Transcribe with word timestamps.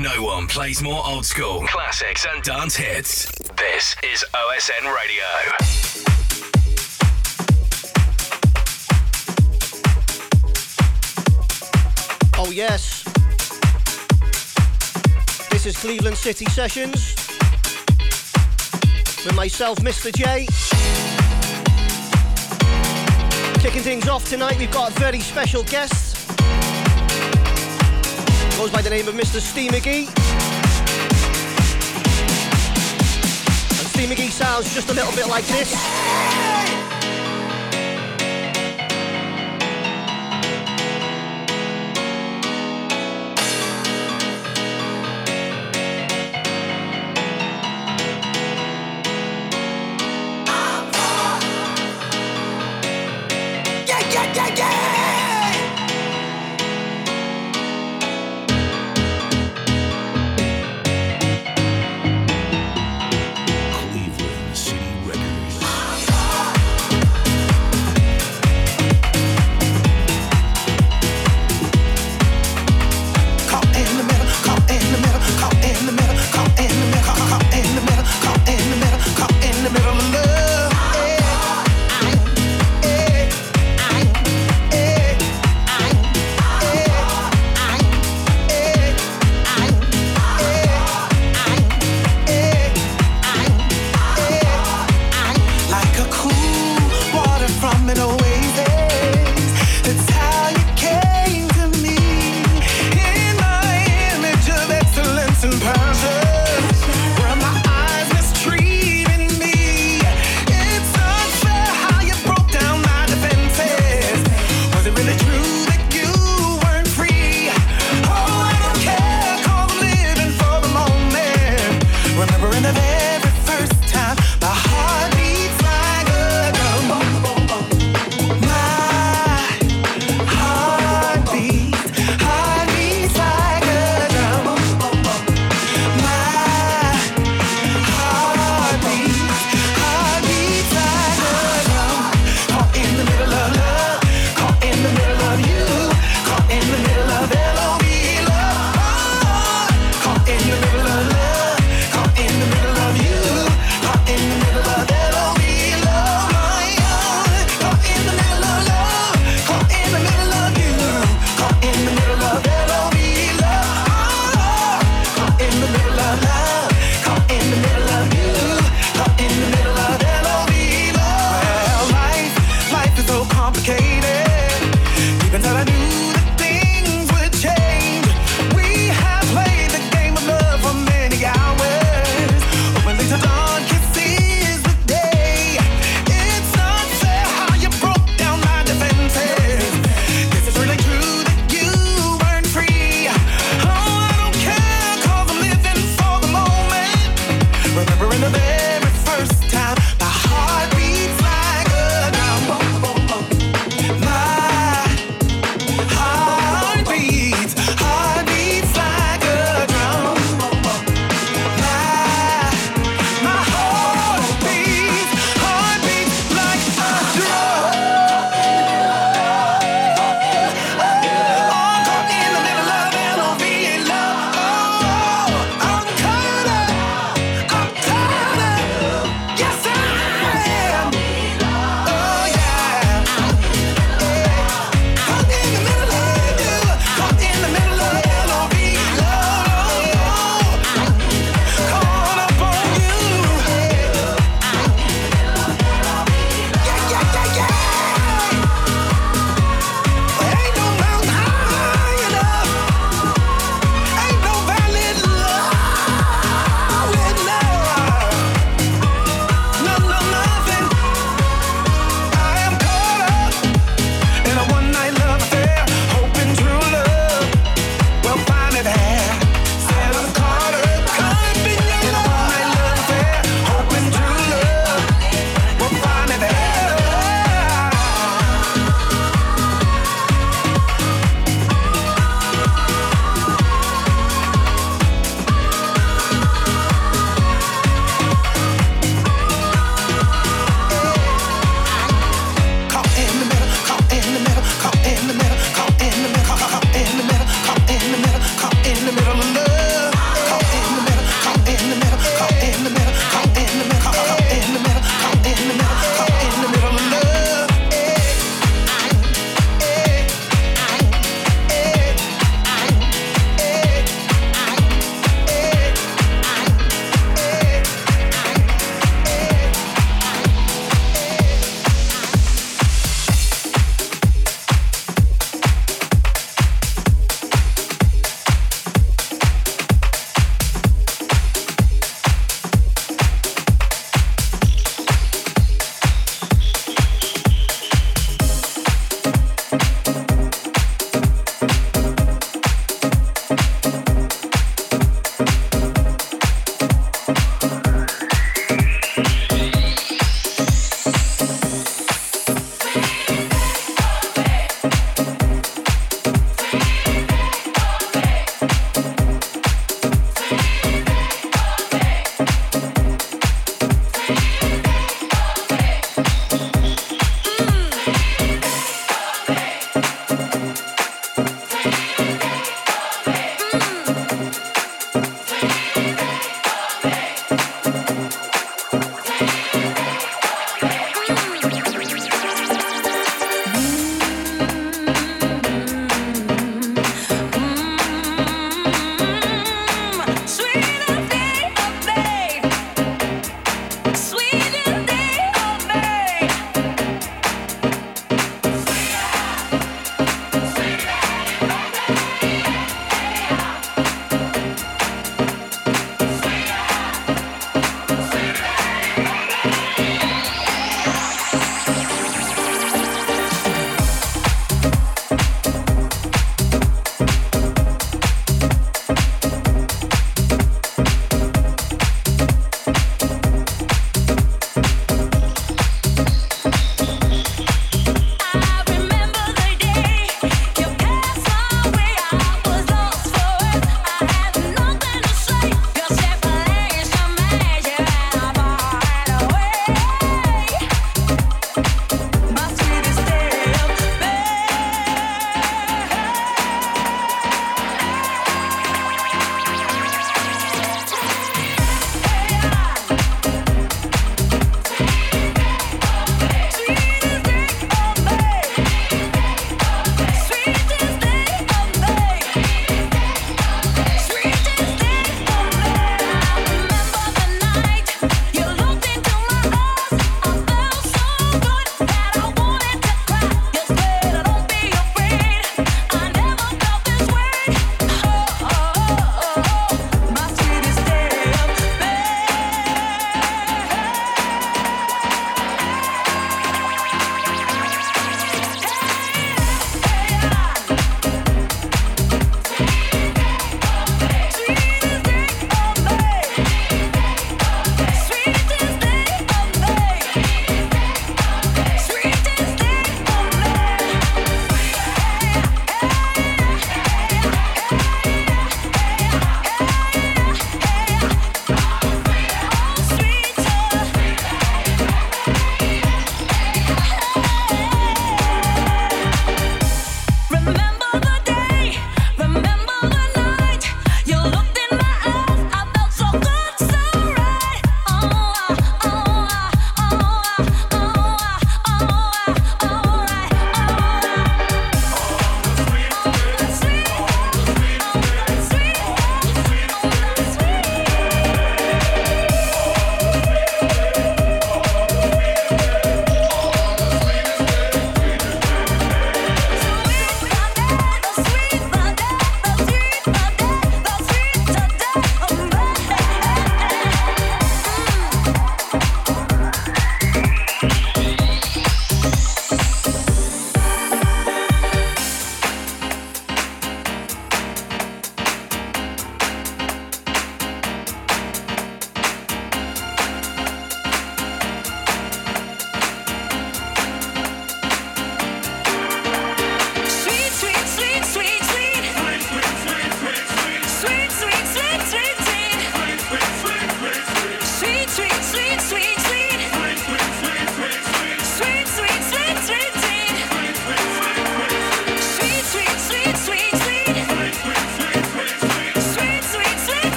No 0.00 0.22
one 0.22 0.46
plays 0.46 0.82
more 0.82 1.06
old 1.06 1.26
school, 1.26 1.60
classics, 1.66 2.24
and 2.32 2.42
dance 2.42 2.74
hits. 2.74 3.30
This 3.54 3.94
is 4.02 4.24
OSN 4.32 4.94
Radio. 4.96 5.24
Oh, 12.38 12.50
yes. 12.50 13.04
This 15.50 15.66
is 15.66 15.76
Cleveland 15.76 16.16
City 16.16 16.46
Sessions 16.46 17.14
with 19.26 19.34
myself, 19.34 19.76
Mr. 19.80 20.10
J. 20.10 20.46
Kicking 23.60 23.82
things 23.82 24.08
off 24.08 24.26
tonight, 24.26 24.56
we've 24.58 24.70
got 24.70 24.96
a 24.96 24.98
very 24.98 25.20
special 25.20 25.62
guest. 25.64 26.09
Goes 28.60 28.70
by 28.70 28.82
the 28.82 28.90
name 28.90 29.08
of 29.08 29.14
Mr. 29.14 29.40
Steve 29.40 29.70
McGee. 29.70 30.06
And 33.78 33.88
Steve 33.88 34.10
McGee 34.10 34.30
sounds 34.30 34.74
just 34.74 34.90
a 34.90 34.92
little 34.92 35.12
bit 35.12 35.28
like 35.28 35.46
this. 35.46 36.09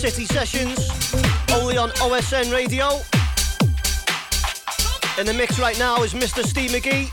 City 0.00 0.24
Sessions, 0.24 1.12
only 1.52 1.76
on 1.76 1.90
OSN 1.90 2.50
Radio. 2.50 3.00
In 5.18 5.26
the 5.26 5.34
mix 5.34 5.58
right 5.58 5.78
now 5.78 6.02
is 6.02 6.14
Mr. 6.14 6.42
Steve 6.42 6.70
McGee. 6.70 7.10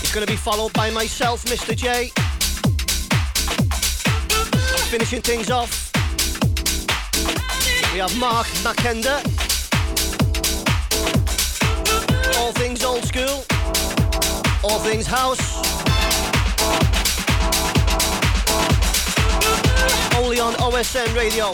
It's 0.00 0.12
going 0.12 0.26
to 0.26 0.32
be 0.32 0.36
followed 0.36 0.72
by 0.72 0.90
myself, 0.90 1.44
Mr. 1.44 1.76
J. 1.76 2.10
Finishing 4.90 5.22
things 5.22 5.48
off, 5.48 5.92
we 7.92 8.00
have 8.00 8.18
Mark 8.18 8.48
Makenda. 8.64 9.22
All 12.36 12.50
things 12.50 12.82
old 12.82 13.04
school, 13.04 13.44
all 14.64 14.80
things 14.80 15.06
house. 15.06 15.59
only 20.30 20.40
on 20.40 20.52
OSN 20.54 21.12
Radio. 21.16 21.50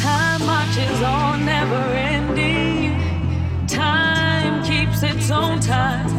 Time 0.00 0.44
marches 0.44 1.00
on, 1.00 1.44
never 1.44 1.76
ending. 1.94 2.98
Time 3.68 4.64
keeps 4.64 5.04
its 5.04 5.30
own 5.30 5.60
time. 5.60 6.10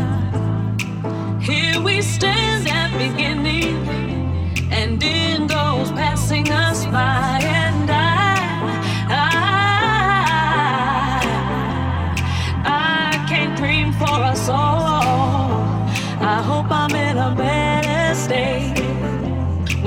Here 1.42 1.82
we 1.82 2.02
stand 2.02 2.70
at 2.70 2.98
beginning. 2.98 3.47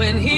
when 0.01 0.17
he 0.17 0.30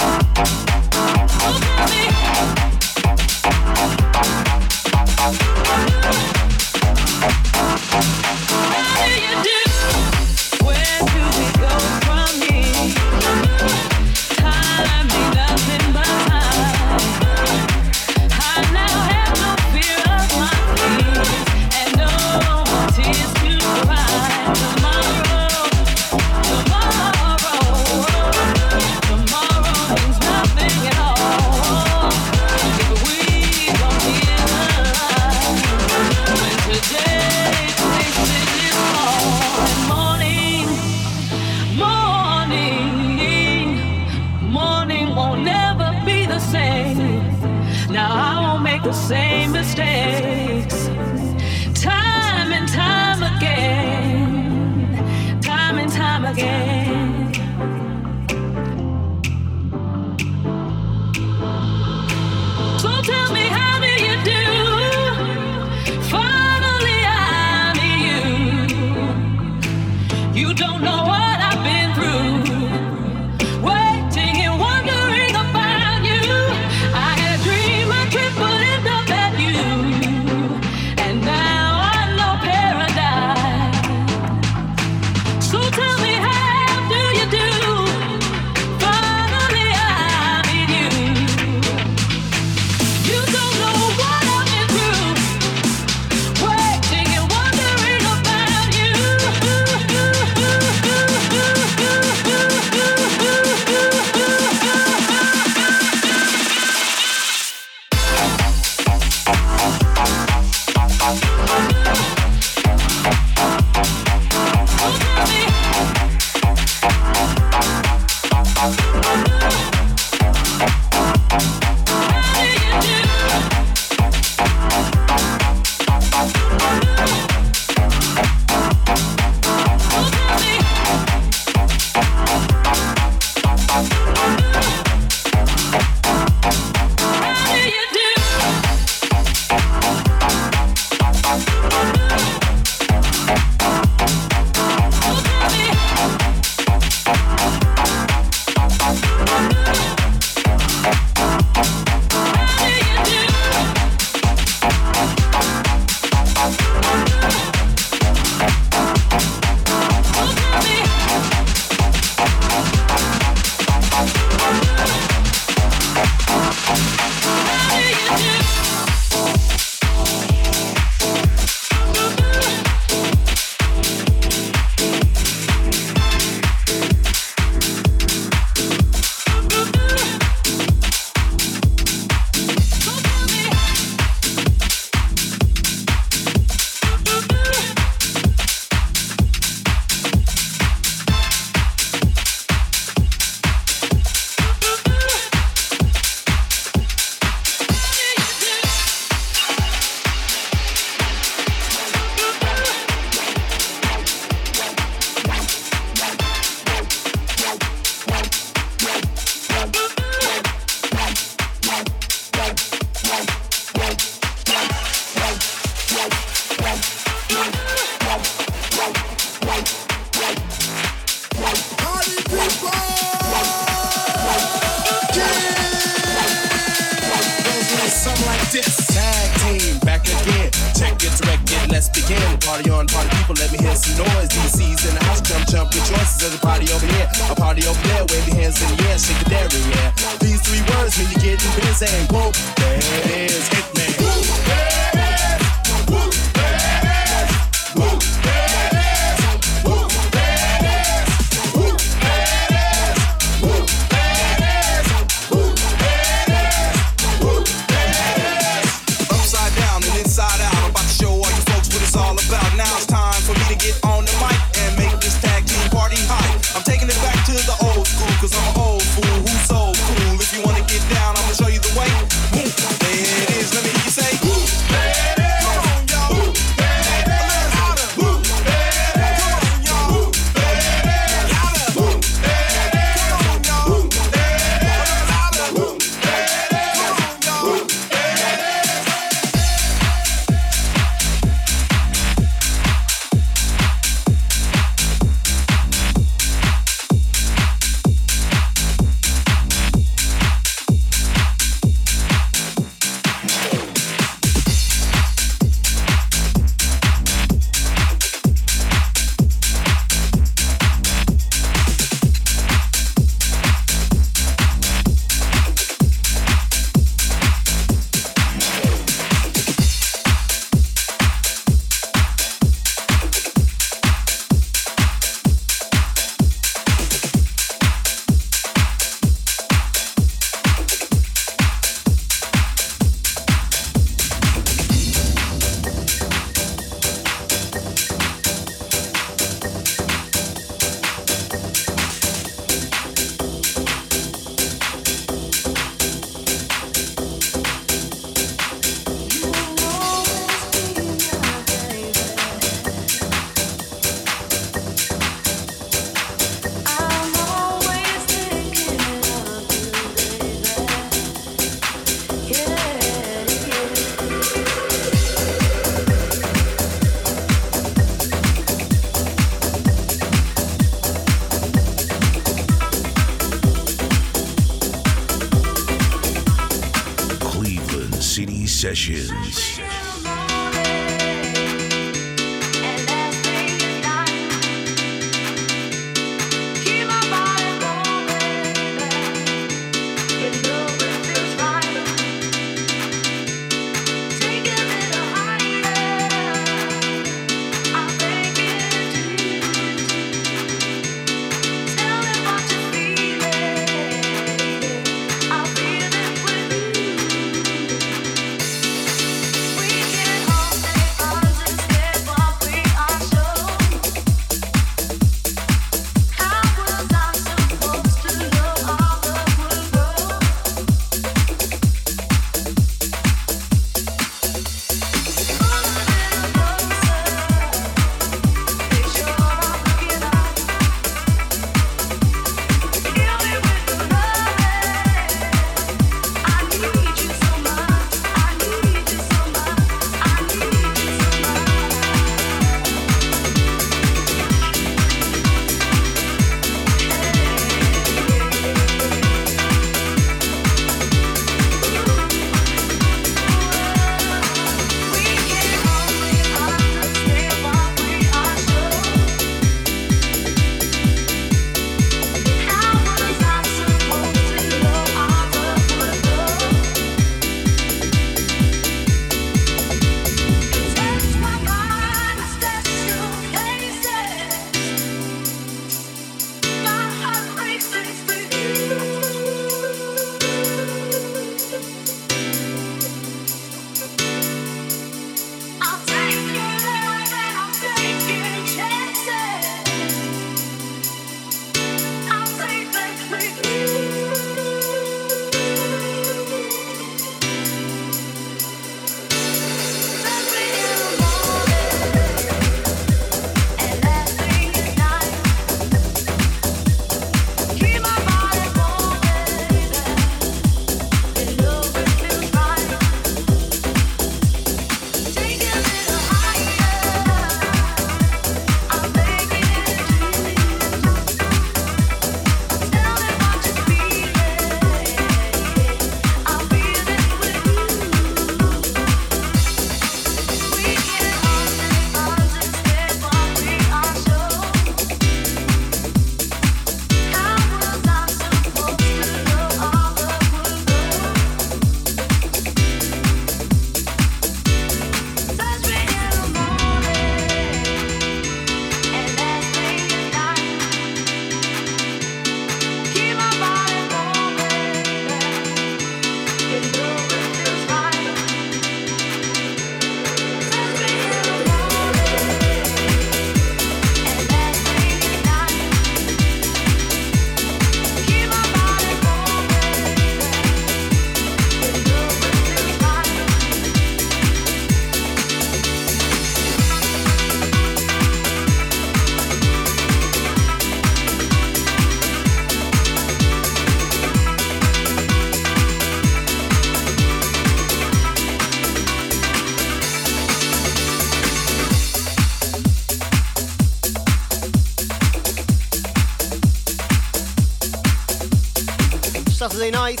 Saturday 599.62 599.78
night. 599.78 600.00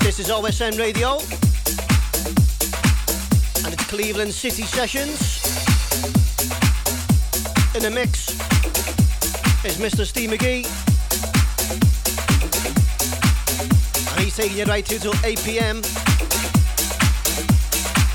This 0.00 0.18
is 0.20 0.30
OSN 0.30 0.78
Radio. 0.78 1.18
And 3.62 3.74
it's 3.74 3.86
Cleveland 3.88 4.32
City 4.32 4.62
Sessions. 4.62 5.44
In 7.74 7.82
the 7.82 7.90
mix 7.90 8.30
is 9.66 9.76
Mr. 9.76 10.06
Steve 10.06 10.30
McGee. 10.30 10.64
And 14.14 14.24
he's 14.24 14.34
taking 14.34 14.56
you 14.56 14.64
right 14.64 14.86
through 14.86 15.00
till 15.00 15.14
8 15.22 15.38
pm. 15.44 15.82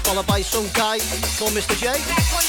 Followed 0.08 0.26
by 0.26 0.41
some 0.41 0.65
guy 0.74 0.98
called 1.38 1.52
Mr. 1.52 1.78
J. 1.78 2.44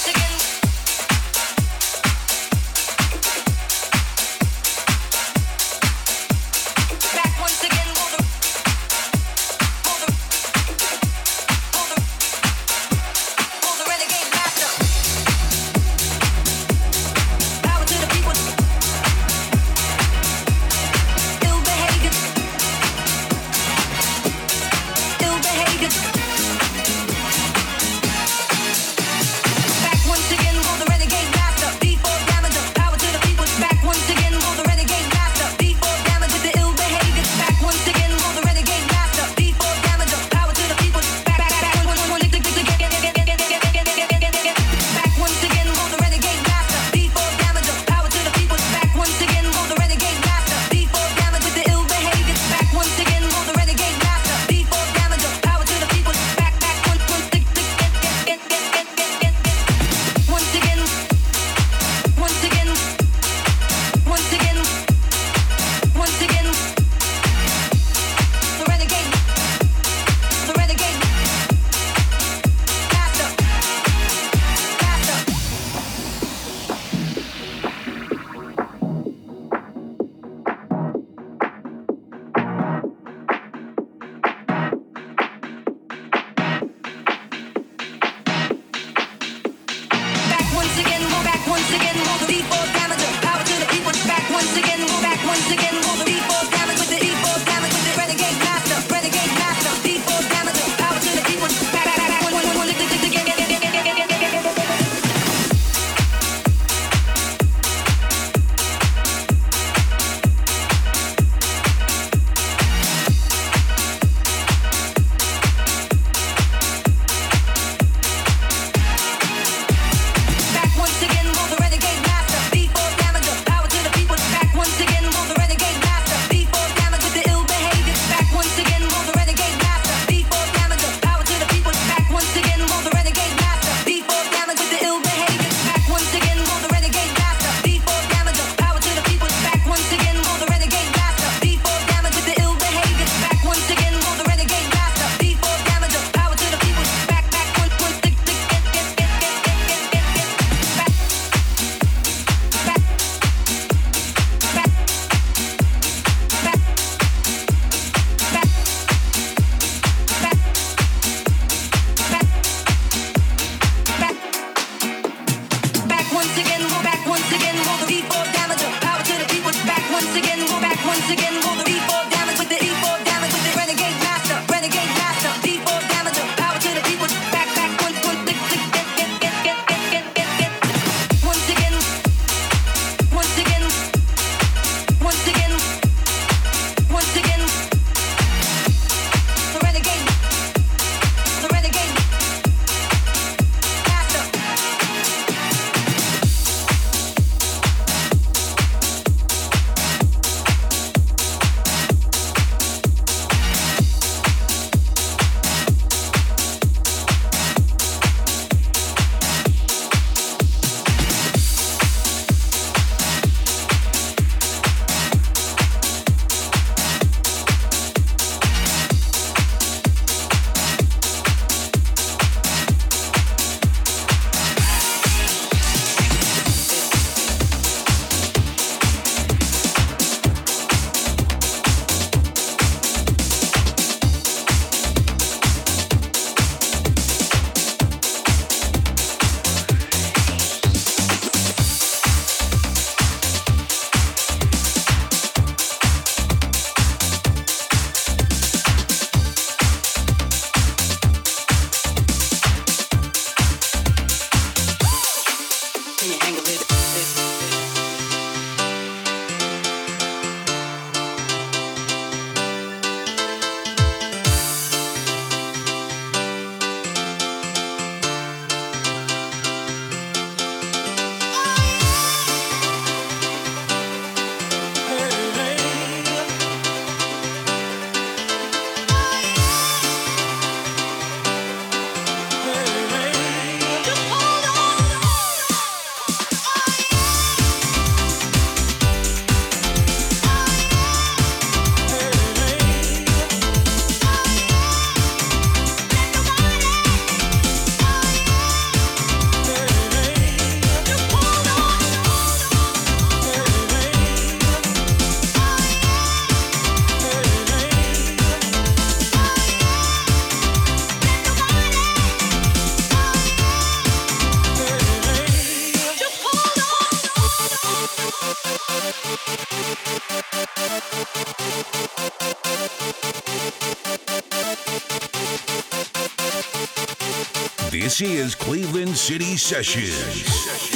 Nancy 327.99 328.17
is 328.17 328.35
Cleveland 328.35 328.95
City 328.95 329.39
Sessions. 329.39 330.76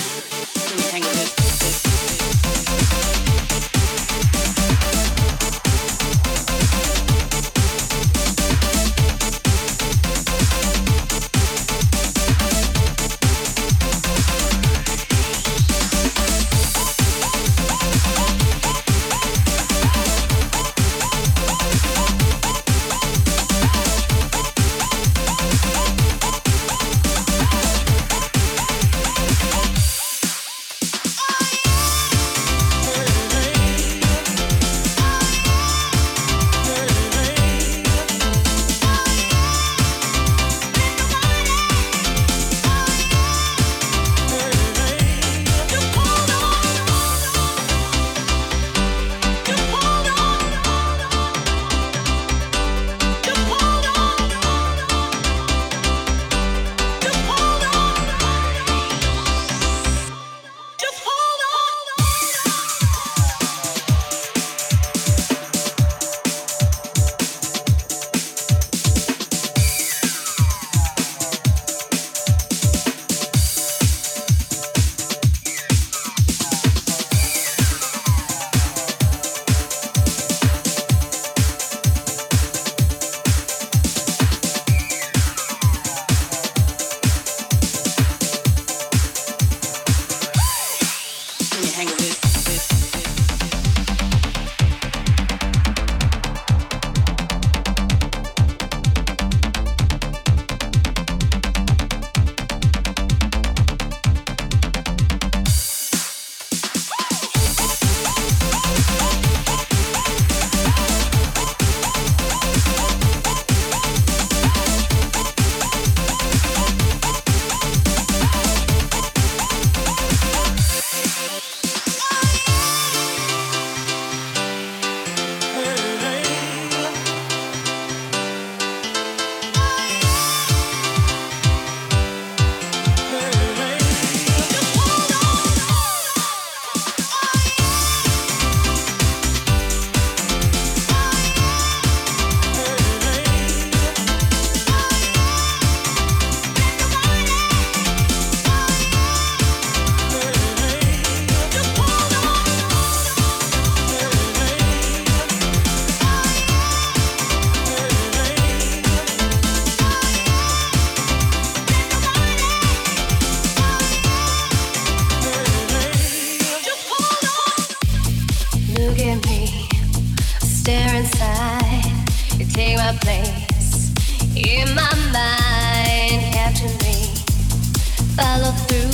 follow 178.30 178.52
through, 178.68 178.92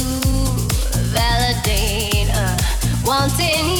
validate, 1.13 2.31
uh, 2.33 2.57
wanting. 3.05 3.76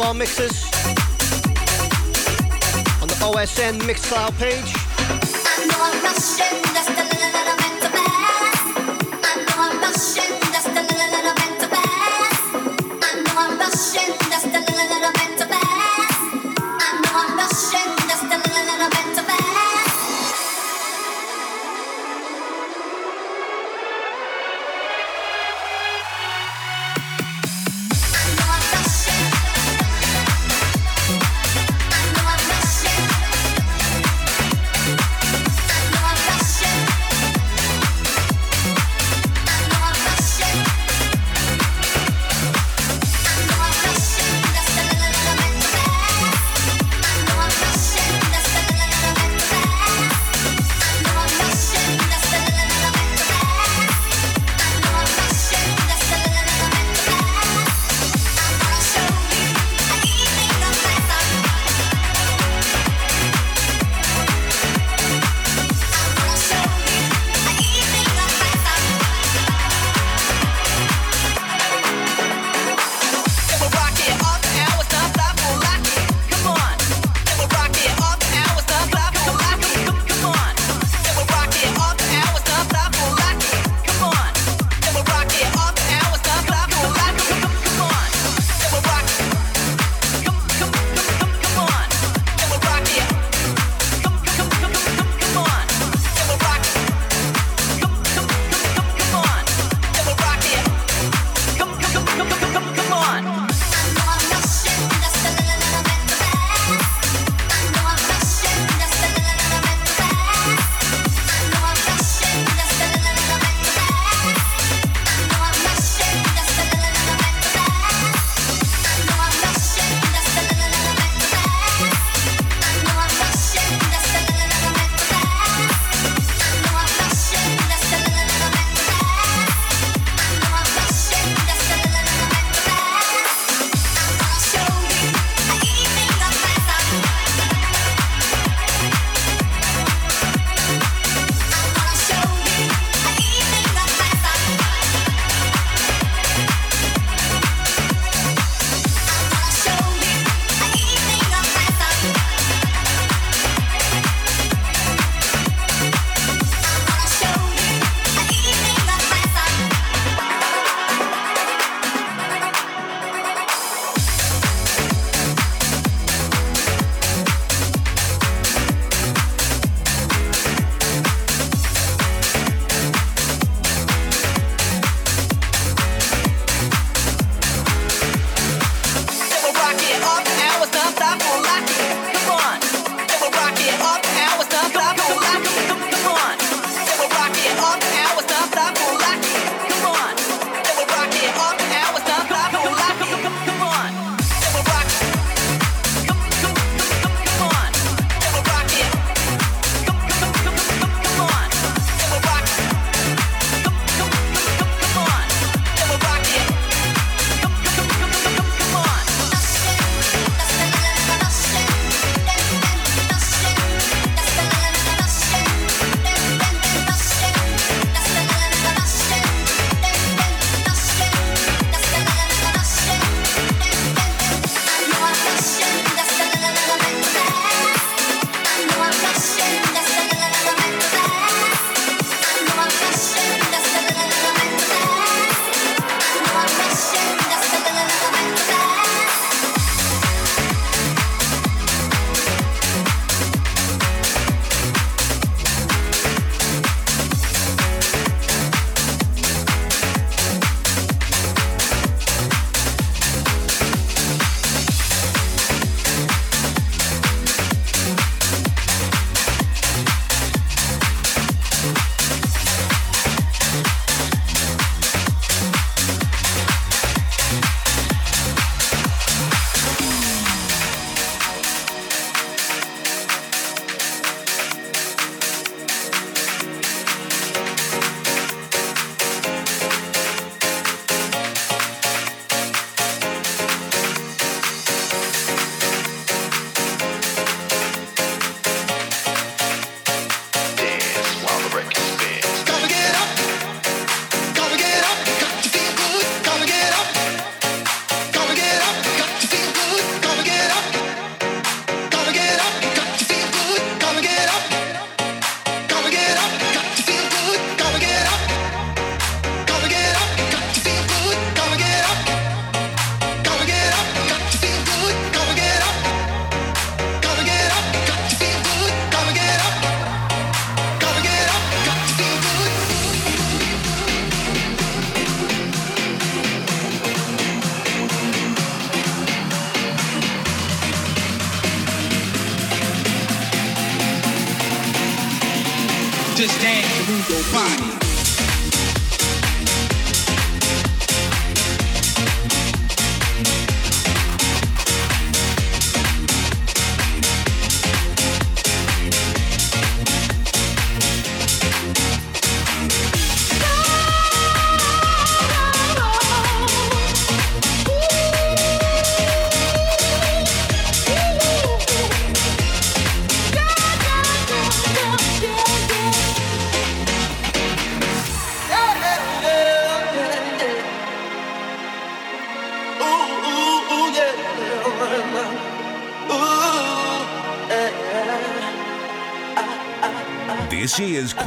Our 0.00 0.14
mixes 0.14 0.64
on 3.02 3.08
the 3.08 3.18
OSN 3.20 3.80
Mixcloud 3.80 4.36
page. 4.38 4.81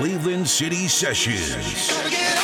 Cleveland 0.06 0.48
City 0.48 0.88
Sessions. 0.88 2.35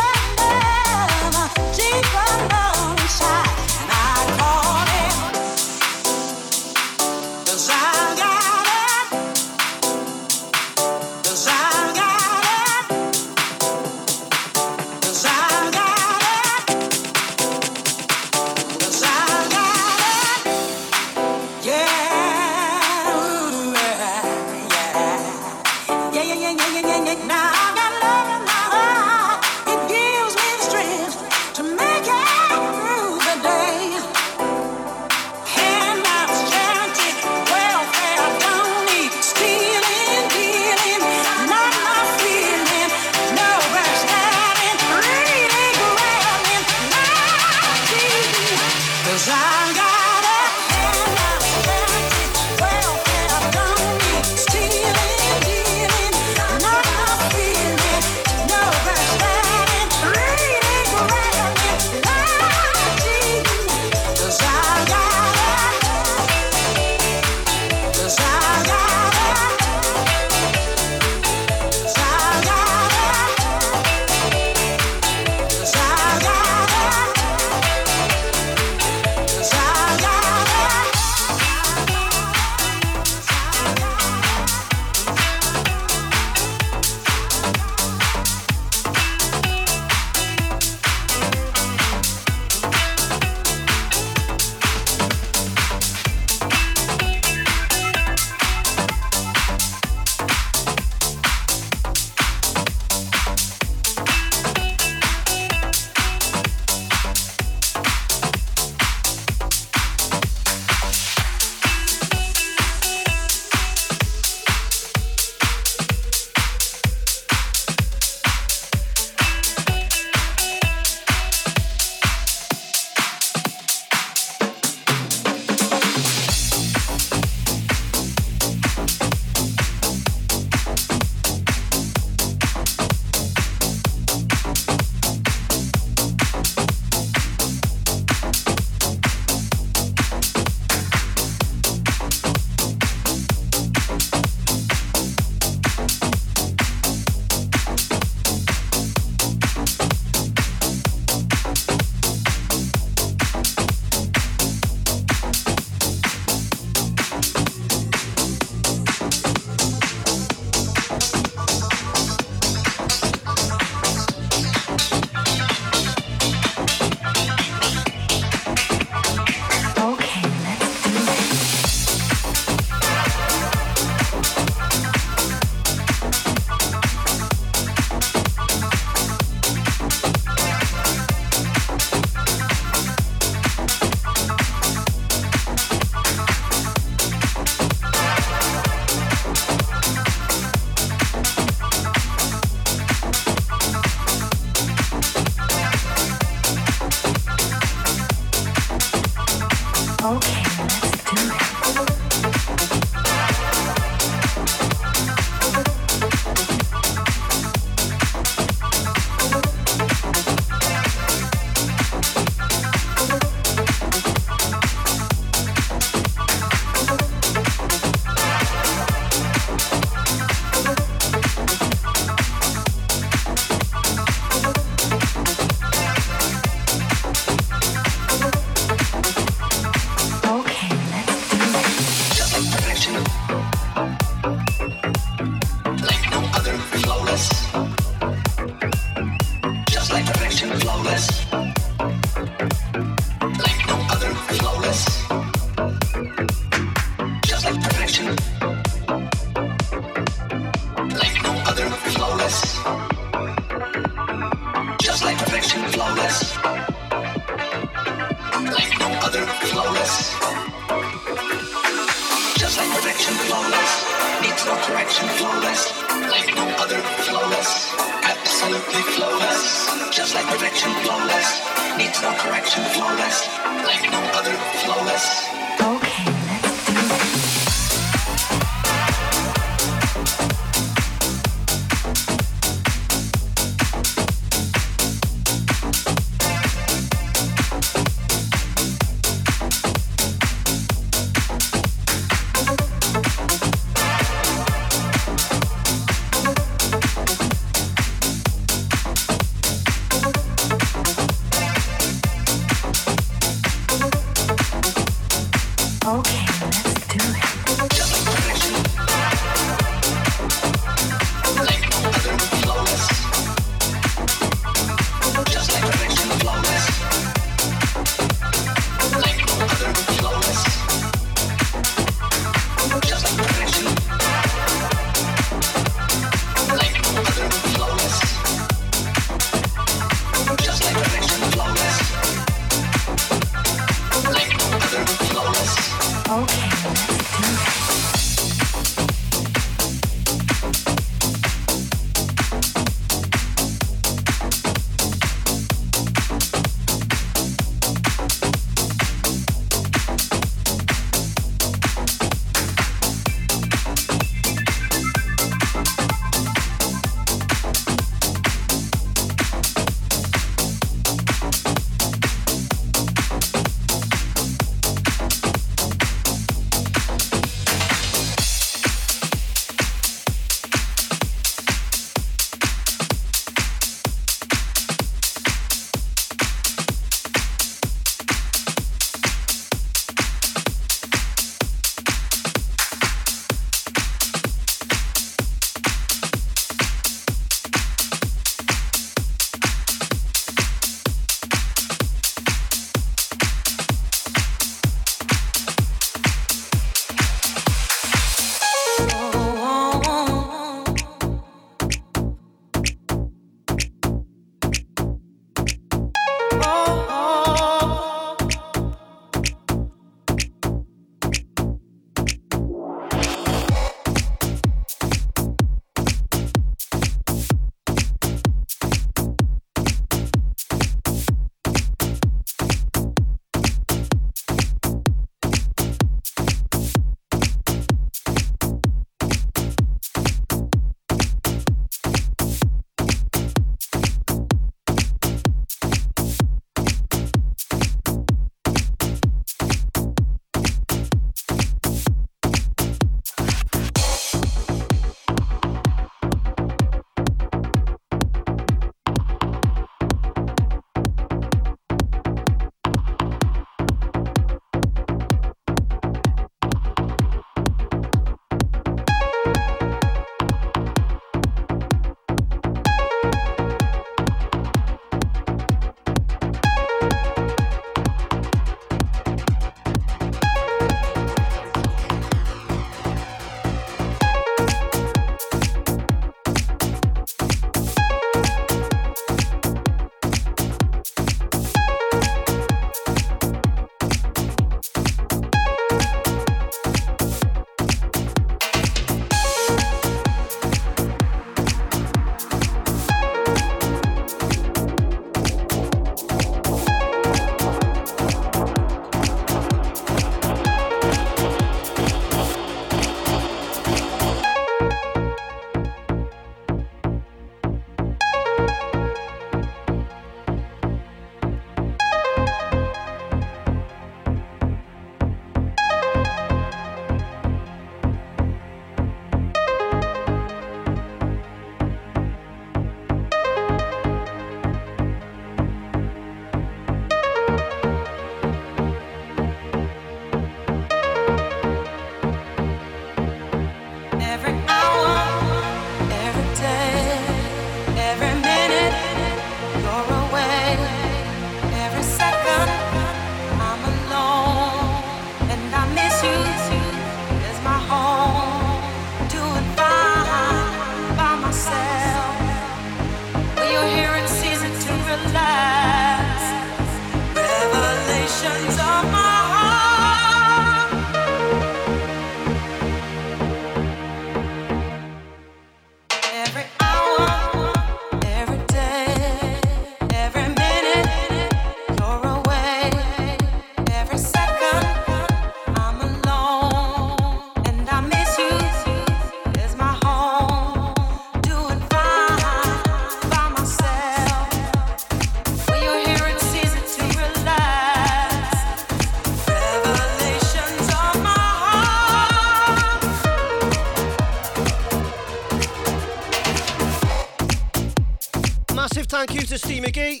You 599.20 599.26
to 599.26 599.38
Steve 599.38 599.62
McGee 599.64 600.00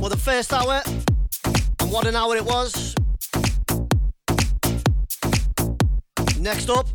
for 0.00 0.08
the 0.08 0.16
first 0.16 0.52
hour. 0.52 0.82
And 1.80 1.92
what 1.92 2.06
an 2.06 2.16
hour 2.16 2.36
it 2.36 2.44
was. 2.44 2.94
Next 6.38 6.70
up 6.70 6.86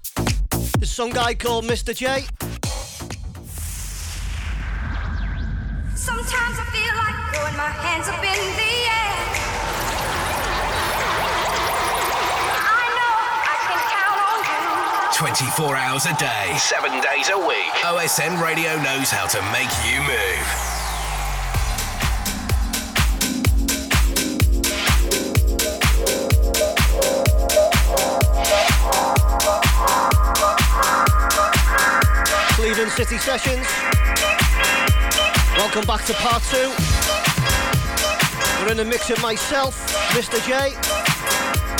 is 0.81 0.91
some 0.91 1.11
guy 1.11 1.33
called 1.35 1.65
Mr. 1.65 1.95
J. 1.95 2.25
Sometimes 5.95 6.57
I 6.59 6.65
feel 6.73 6.95
like 6.97 7.33
throwing 7.33 7.57
my 7.57 7.69
hands 7.69 8.07
up 8.09 8.23
in 8.23 8.57
the 8.57 8.76
24 15.17 15.75
hours 15.75 16.05
a 16.05 16.15
day, 16.17 16.55
7 16.57 16.91
days 17.01 17.29
a 17.29 17.39
week. 17.39 17.73
OSN 17.81 18.39
Radio 18.39 18.75
knows 18.83 19.09
how 19.09 19.25
to 19.25 19.41
make 19.51 19.67
you 19.83 19.99
move. 20.03 20.47
Cleveland 32.53 32.91
City 32.91 33.17
Sessions. 33.17 33.65
Welcome 35.57 35.85
back 35.87 36.05
to 36.05 36.13
part 36.13 36.43
two. 36.43 36.71
We're 38.61 38.69
in 38.69 38.77
the 38.77 38.85
mix 38.85 39.09
with 39.09 39.23
myself, 39.23 39.91
Mr. 40.09 40.37
J, 40.45 40.75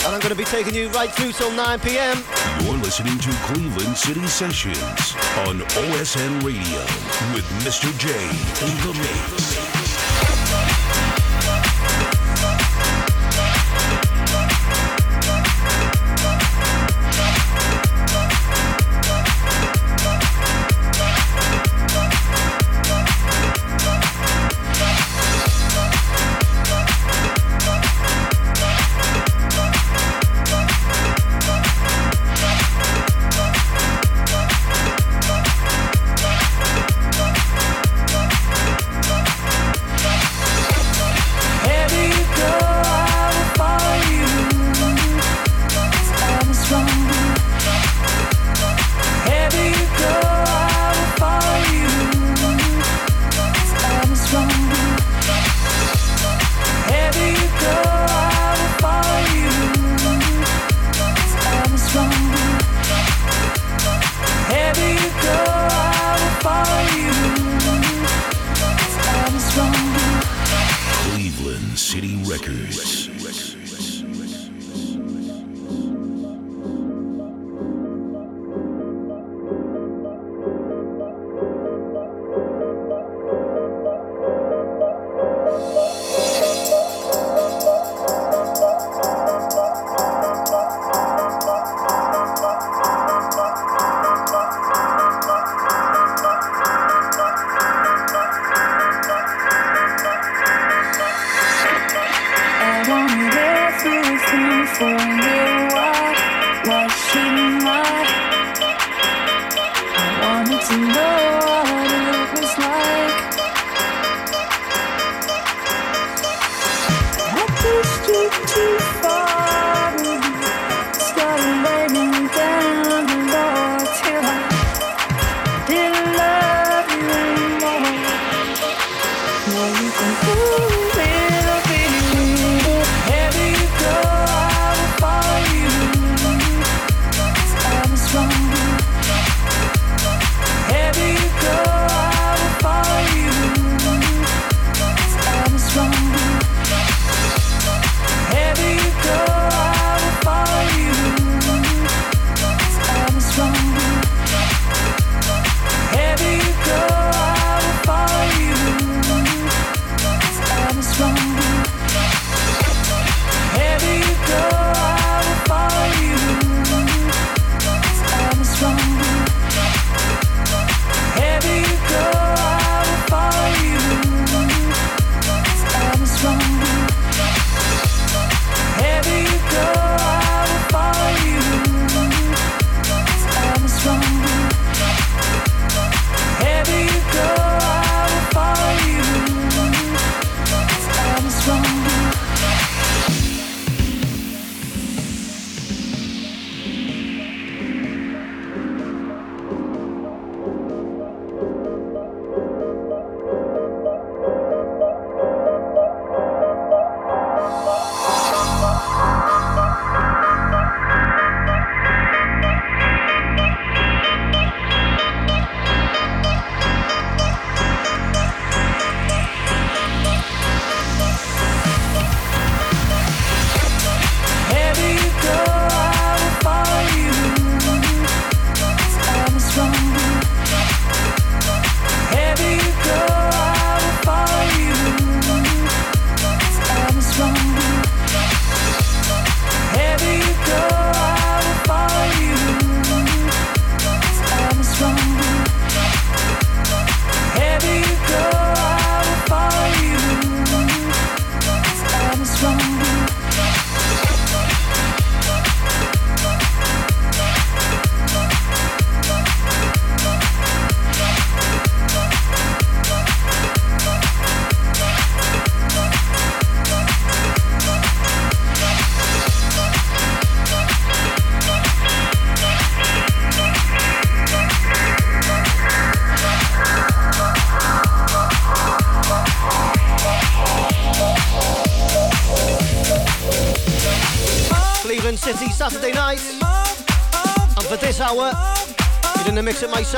and 0.08 0.16
I'm 0.16 0.22
going 0.22 0.32
to 0.32 0.38
be 0.38 0.46
taking 0.46 0.74
you 0.74 0.88
right 0.90 1.12
through 1.12 1.34
till 1.34 1.52
9 1.52 1.80
p.m. 1.82 2.24
You're 2.62 2.78
listening 2.78 3.18
to 3.18 3.30
Cleveland 3.44 3.98
City 3.98 4.26
Sessions 4.26 5.16
on 5.46 5.60
OSN 5.84 6.44
Radio 6.44 6.80
with 7.36 7.46
Mr. 7.66 7.92
J 8.00 8.08
in 8.66 8.74
the 8.88 8.94
mix. 8.98 9.47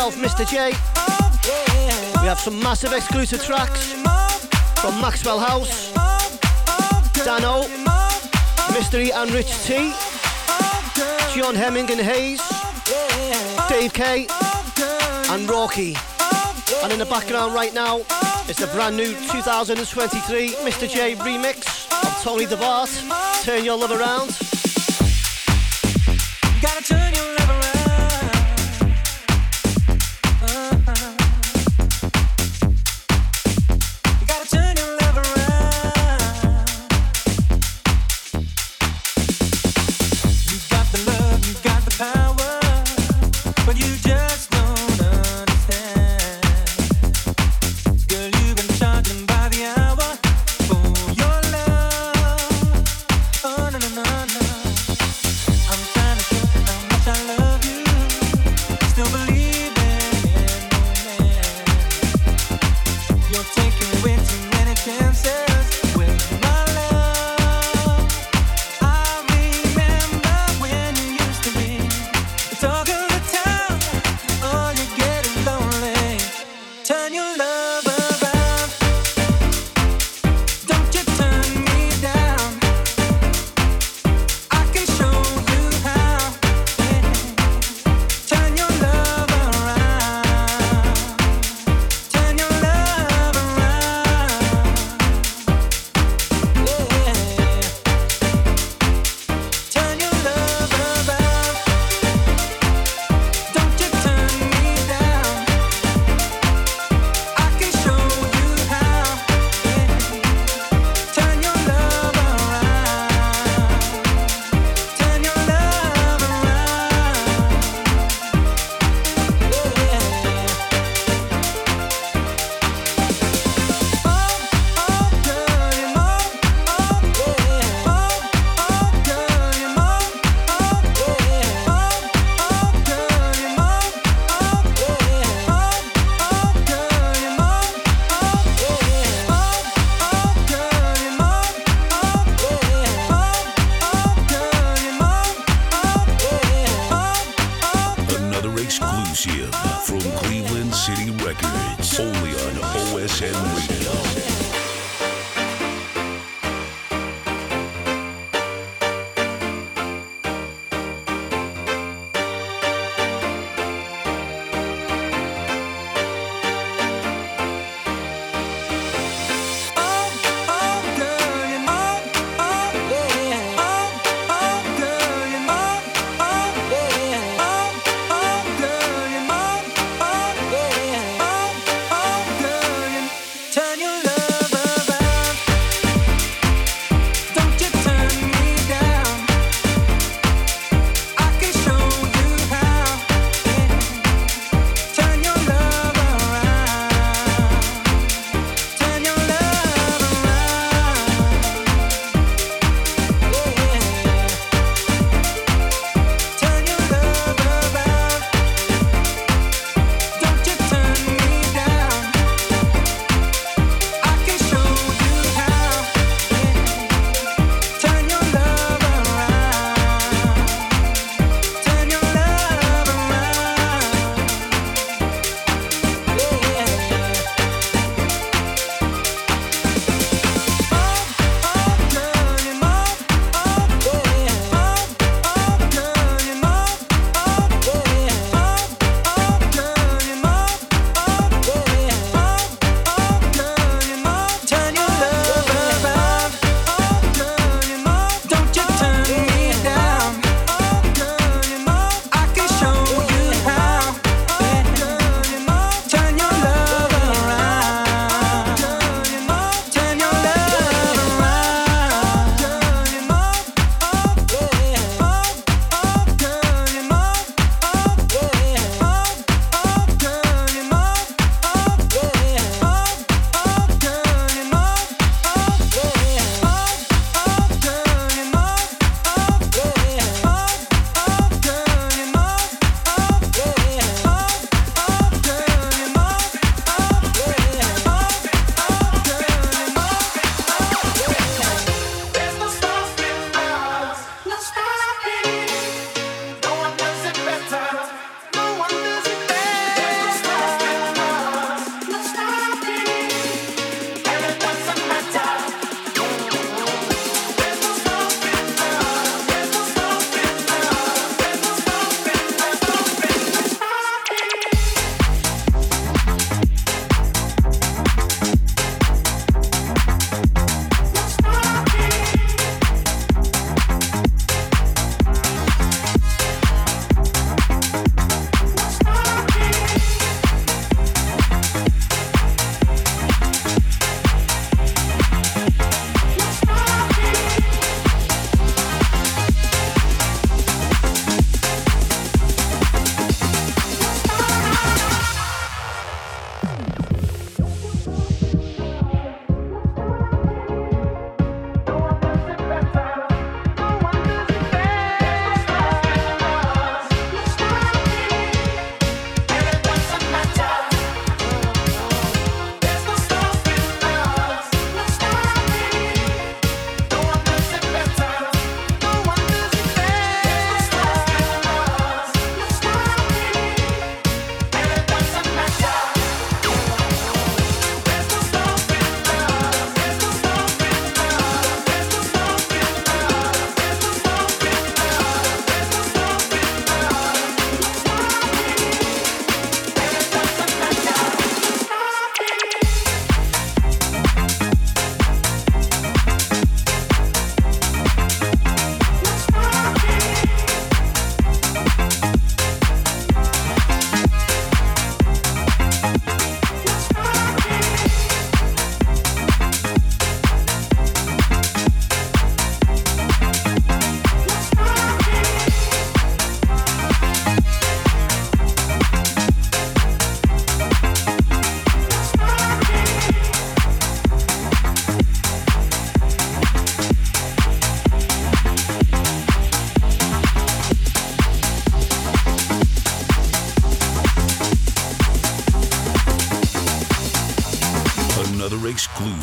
myself, 0.10 0.38
Mr. 0.38 0.50
J. 0.50 0.70
We 2.22 2.28
have 2.28 2.40
some 2.40 2.60
massive 2.60 2.94
exclusive 2.94 3.44
tracks 3.44 3.94
from 4.82 5.00
Maxwell 5.02 5.40
House, 5.40 5.92
Dano, 7.26 7.68
Mystery 8.74 9.12
and 9.12 9.32
Rich 9.32 9.66
T, 9.66 9.94
John 11.36 11.56
Hemming 11.56 11.90
and 11.92 12.00
Hayes, 12.00 12.42
Dave 13.68 13.94
K, 13.94 14.28
and 15.30 15.50
Rocky. 15.50 15.96
And 16.84 16.94
in 16.94 17.00
the 17.00 17.08
background 17.10 17.54
right 17.54 17.74
now 17.74 17.98
is 18.48 18.58
the 18.58 18.70
brand 18.74 18.96
new 18.96 19.14
2023 19.32 20.54
Mr. 20.64 20.90
J 20.90 21.16
remix 21.16 21.88
of 22.06 22.24
Tony 22.24 22.46
Di 22.46 22.56
Bart, 22.56 22.90
Turn 23.44 23.64
Your 23.64 23.78
Love 23.78 23.92
Around. 23.92 24.49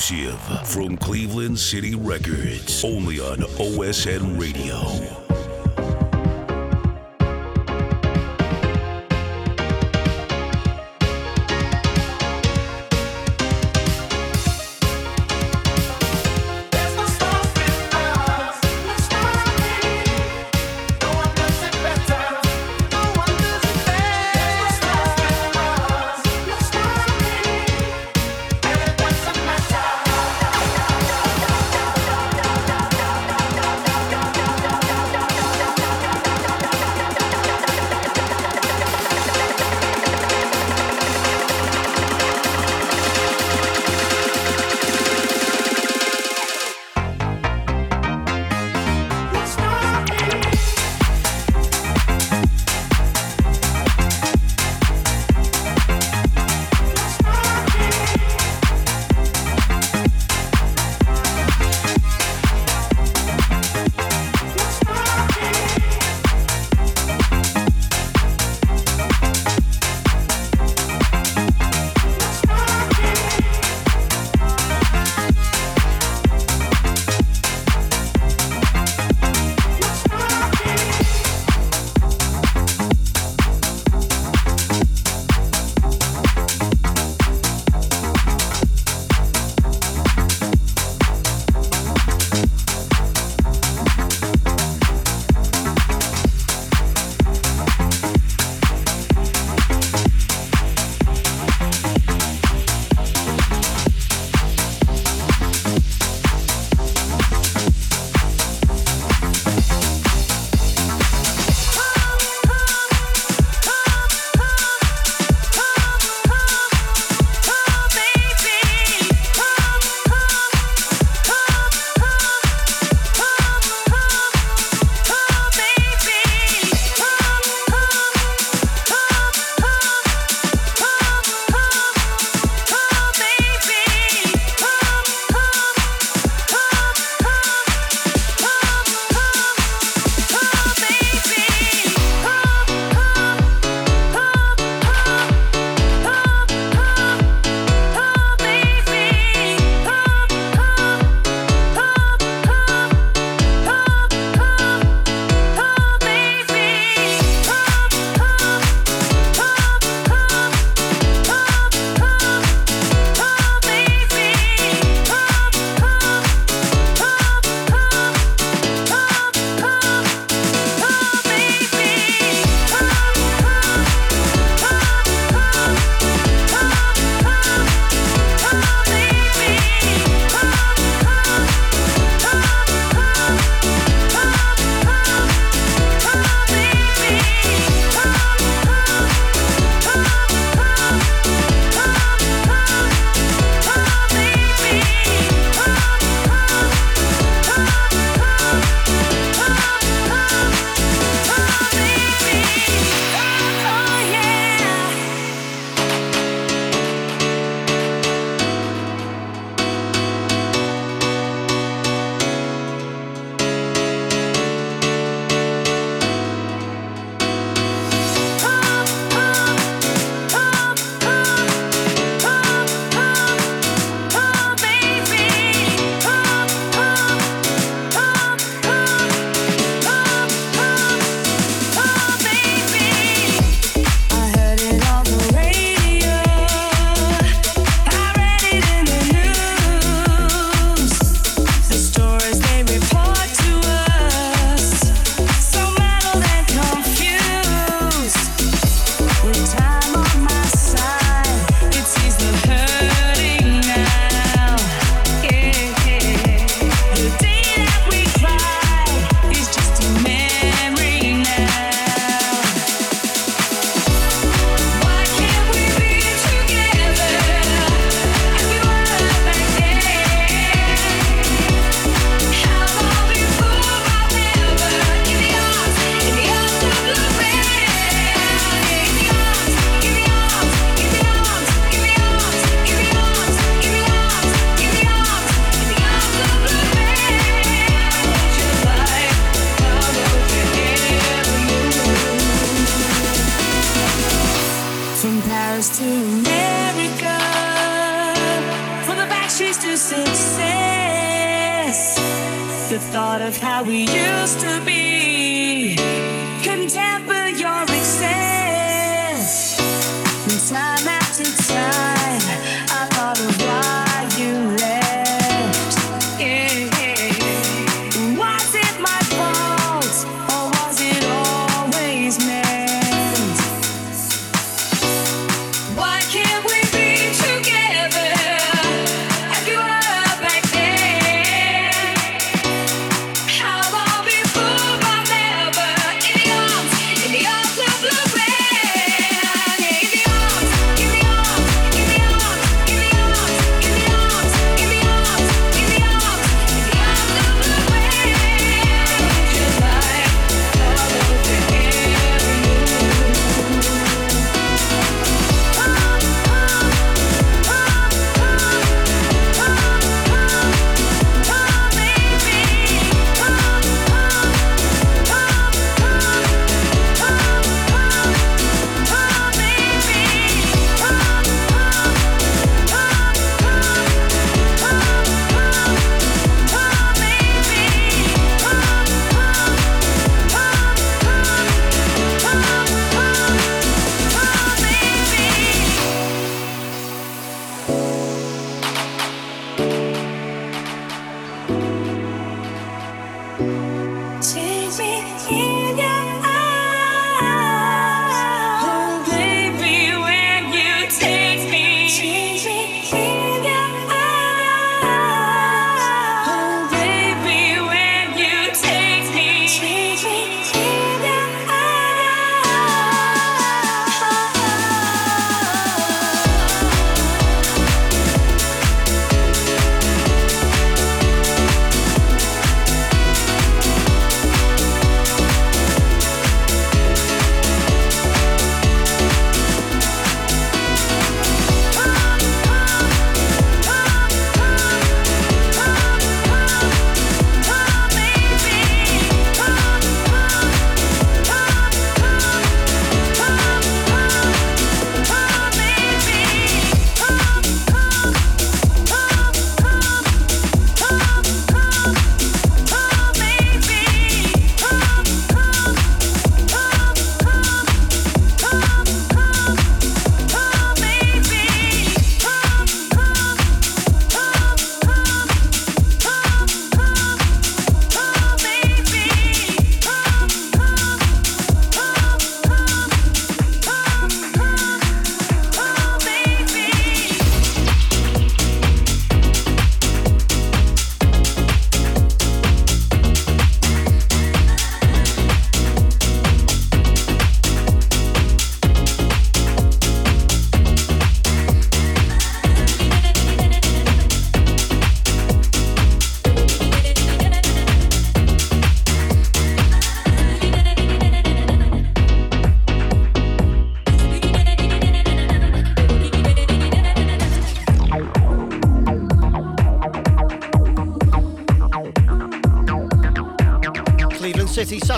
Exclusive 0.09 0.69
from 0.69 0.97
Cleveland 0.97 1.59
City 1.59 1.97
Records, 1.97 2.85
only 2.85 3.19
on 3.19 3.39
OSN 3.59 4.41
Radio. 4.41 5.26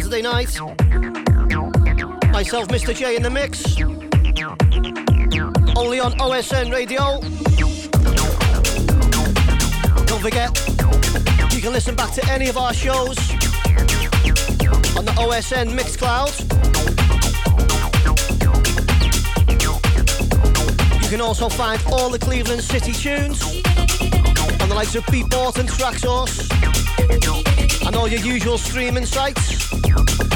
Saturday 0.09 0.23
night. 0.23 0.59
Myself, 2.33 2.69
Mr. 2.69 2.97
J, 2.97 3.17
in 3.17 3.23
the 3.23 3.29
mix. 3.29 3.77
Only 5.77 6.01
on 6.01 6.13
OSN 6.13 6.73
Radio. 6.73 7.21
Don't 10.07 10.23
forget, 10.23 10.49
you 11.53 11.61
can 11.61 11.75
listen 11.75 11.95
back 11.95 12.15
to 12.15 12.25
any 12.33 12.49
of 12.49 12.57
our 12.57 12.73
shows 12.73 13.19
on 14.97 15.05
the 15.05 15.13
OSN 15.19 15.77
Mixcloud. 15.77 16.33
You 21.03 21.09
can 21.11 21.21
also 21.21 21.51
find 21.51 21.83
all 21.93 22.09
the 22.09 22.19
Cleveland 22.19 22.63
City 22.63 22.93
tunes 22.93 23.43
on 23.43 24.71
the 24.71 24.75
likes 24.75 24.95
of 24.95 25.05
Beatport 25.05 25.59
and 25.59 25.69
Track 25.69 25.99
and 27.87 27.95
all 27.95 28.09
your 28.09 28.21
usual 28.21 28.57
streaming 28.57 29.05
sites 29.05 29.88
out. 29.99 30.28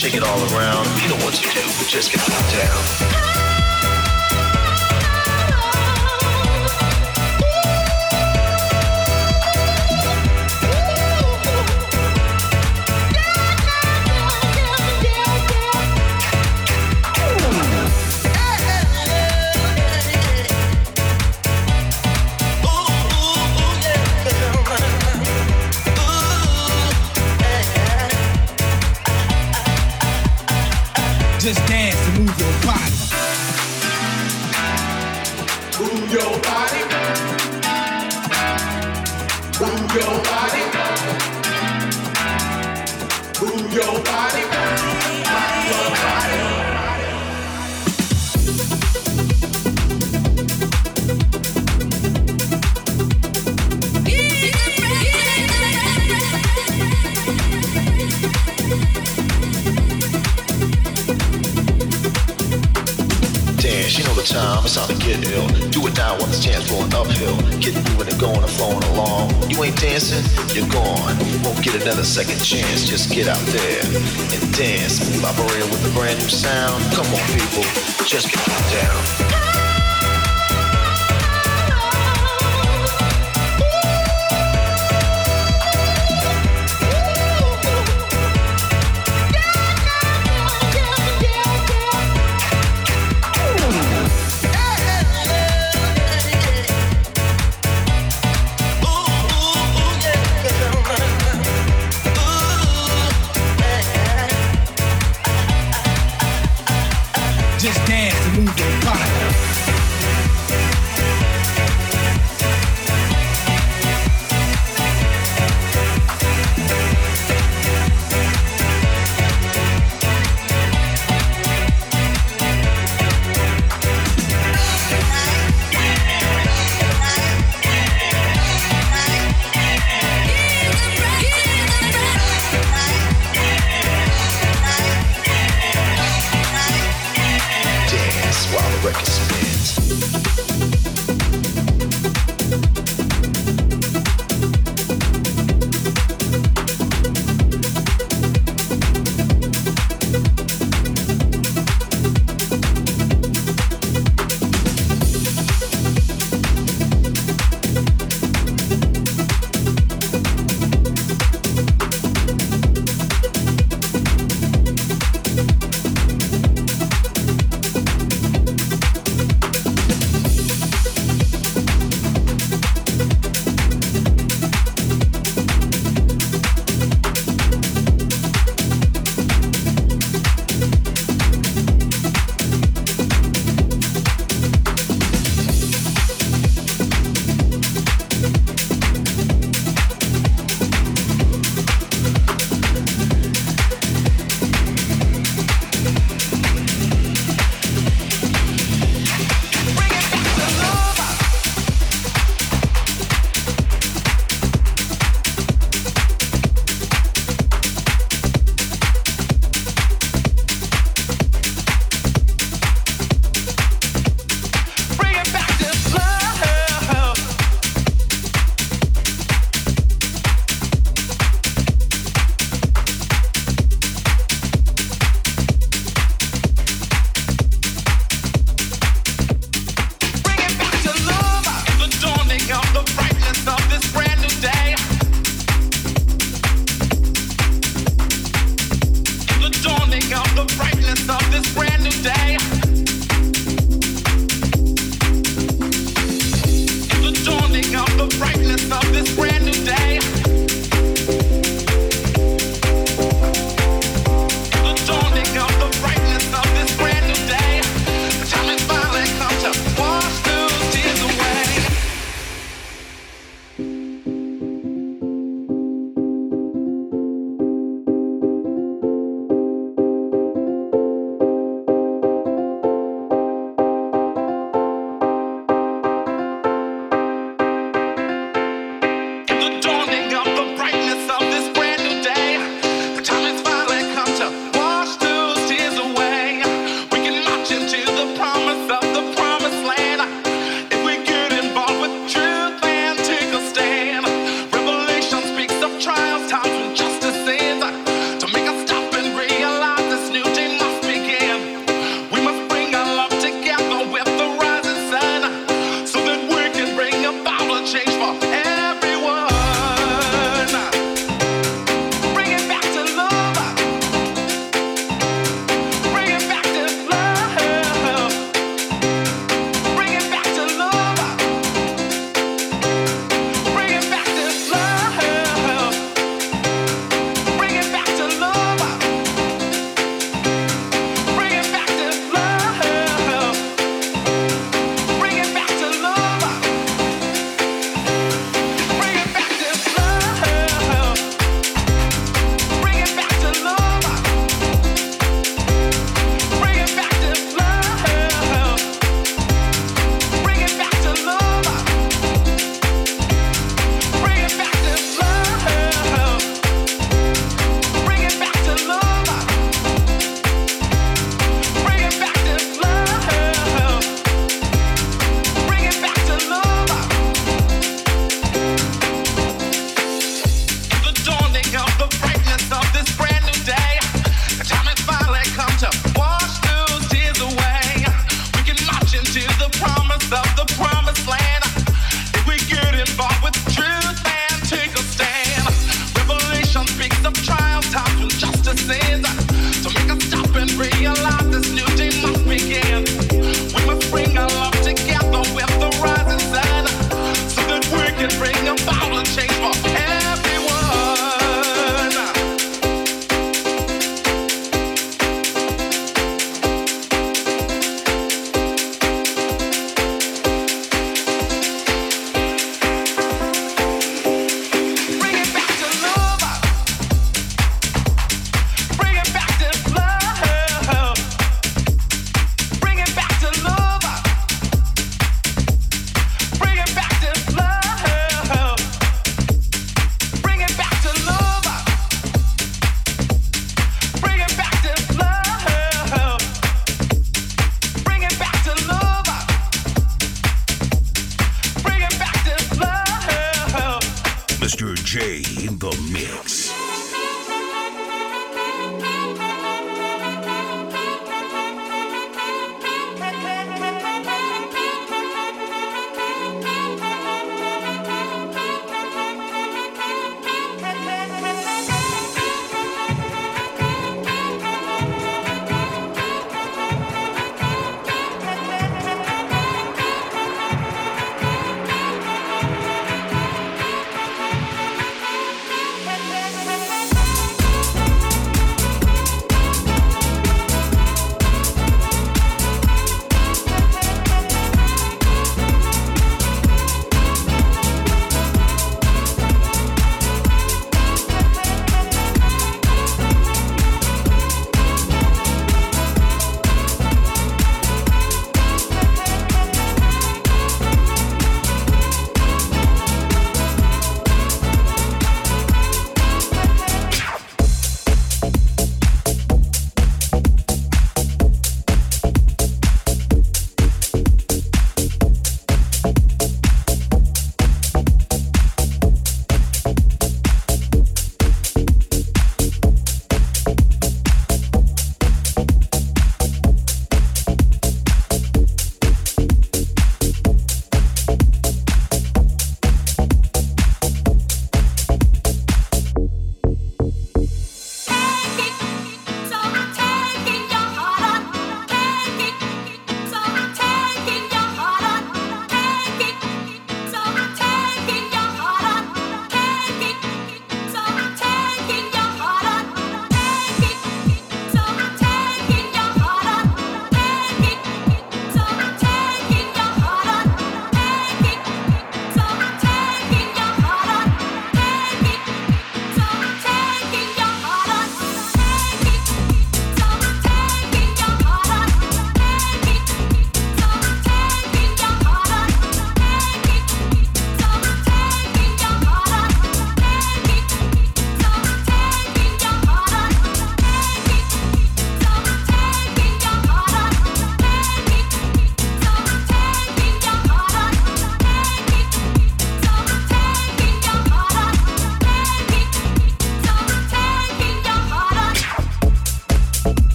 shake 0.00 0.14
it 0.14 0.22
all 0.22 0.40
around. 0.54 0.86
You 1.02 1.08
know 1.10 1.24
what 1.26 1.34
to 1.34 1.42
do, 1.42 1.60
just 1.86 2.10
get 2.10 2.24
down. 2.26 3.19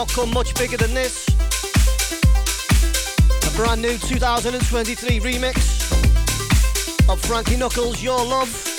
Not 0.00 0.08
come 0.14 0.32
much 0.32 0.54
bigger 0.54 0.78
than 0.78 0.94
this. 0.94 1.28
A 3.46 3.54
brand 3.54 3.82
new 3.82 3.98
2023 3.98 5.20
remix 5.20 5.92
of 7.10 7.20
Frankie 7.20 7.58
Knuckles, 7.58 8.02
Your 8.02 8.24
Love. 8.24 8.69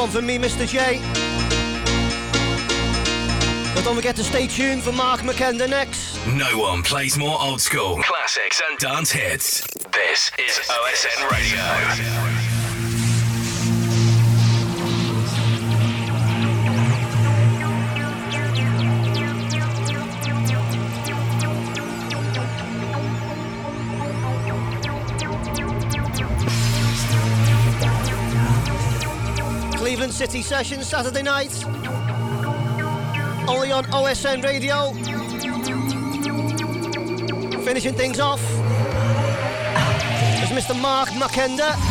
One 0.00 0.08
for 0.08 0.22
me, 0.22 0.38
Mr. 0.38 0.66
J. 0.66 0.98
But 3.74 3.84
don't 3.84 3.94
forget 3.94 4.16
to 4.16 4.24
stay 4.24 4.46
tuned 4.46 4.82
for 4.82 4.92
Mark 4.92 5.20
McKender 5.20 5.68
next. 5.68 6.16
No 6.26 6.58
one 6.58 6.82
plays 6.82 7.18
more 7.18 7.36
old 7.38 7.60
school 7.60 8.02
classics 8.02 8.62
and 8.66 8.78
dance 8.78 9.10
hits. 9.10 9.60
This 9.92 10.30
is 10.38 10.58
OSN 10.70 11.30
Radio. 11.30 12.39
Cleveland 30.30 30.46
City 30.46 30.64
Sessions 30.64 30.86
Saturday 30.86 31.22
night. 31.22 31.64
Only 33.48 33.72
on 33.72 33.84
OSN 33.86 34.44
Radio. 34.44 34.92
Finishing 37.64 37.94
things 37.94 38.20
off 38.20 38.40
is 40.40 40.50
Mr. 40.50 40.80
Mark 40.80 41.08
Makenda. 41.10 41.89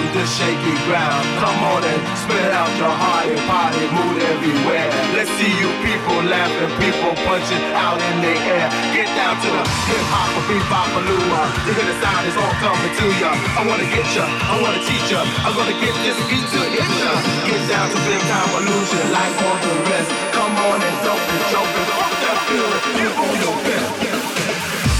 on 0.00 0.08
the 0.16 0.24
shaky 0.24 0.74
ground. 0.88 1.24
Come 1.40 1.58
on 1.72 1.82
and 1.84 2.00
spit 2.16 2.50
out 2.52 2.72
your 2.80 2.92
heart 2.92 3.28
and 3.28 3.42
body, 3.44 3.84
mood 3.92 4.16
everywhere. 4.32 4.88
Let's 5.16 5.30
see 5.36 5.52
you 5.60 5.68
people 5.84 6.20
laughing, 6.24 6.72
people 6.80 7.12
punching 7.28 7.64
out 7.76 8.00
in 8.00 8.16
the 8.24 8.34
air. 8.48 8.66
Get 8.96 9.08
down 9.12 9.36
to 9.36 9.48
the 9.48 9.62
hip 9.88 10.04
hop 10.12 10.28
or 10.36 10.44
bebop 10.48 10.88
or 10.96 11.04
lua. 11.04 11.42
you 11.66 11.72
hear 11.76 11.86
the 11.86 11.96
sound 12.00 12.24
It's 12.28 12.36
all 12.36 12.54
coming 12.64 12.92
to 12.96 13.06
ya. 13.20 13.30
I 13.60 13.62
wanna 13.68 13.88
get 13.92 14.08
ya, 14.16 14.24
I 14.24 14.54
wanna 14.62 14.80
teach 14.88 15.08
ya. 15.12 15.20
I'm 15.44 15.54
gonna 15.56 15.76
get 15.76 15.94
this 16.04 16.18
beat 16.28 16.46
to 16.48 16.60
hit 16.74 16.90
ya. 17.00 17.12
Get 17.48 17.60
down 17.68 17.86
to 17.92 17.98
big 18.08 18.22
time 18.30 18.50
illusion, 18.56 19.04
Life 19.12 19.36
all 19.44 19.58
the 19.60 19.74
rest. 19.90 20.10
Come 20.36 20.54
on 20.68 20.78
and 20.80 20.96
don't 21.04 21.24
be 21.28 21.36
joking. 21.52 21.88
Fuck 21.98 22.14
that 22.24 22.38
feeling, 22.48 22.84
give 22.96 23.14
all 23.20 23.36
your 23.44 23.56
best. 23.66 24.99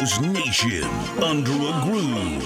House 0.00 0.18
nation 0.20 0.82
under 1.22 1.52
a 1.52 1.82
groove. 1.84 2.39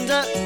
With 0.00 0.08
Mark 0.08 0.41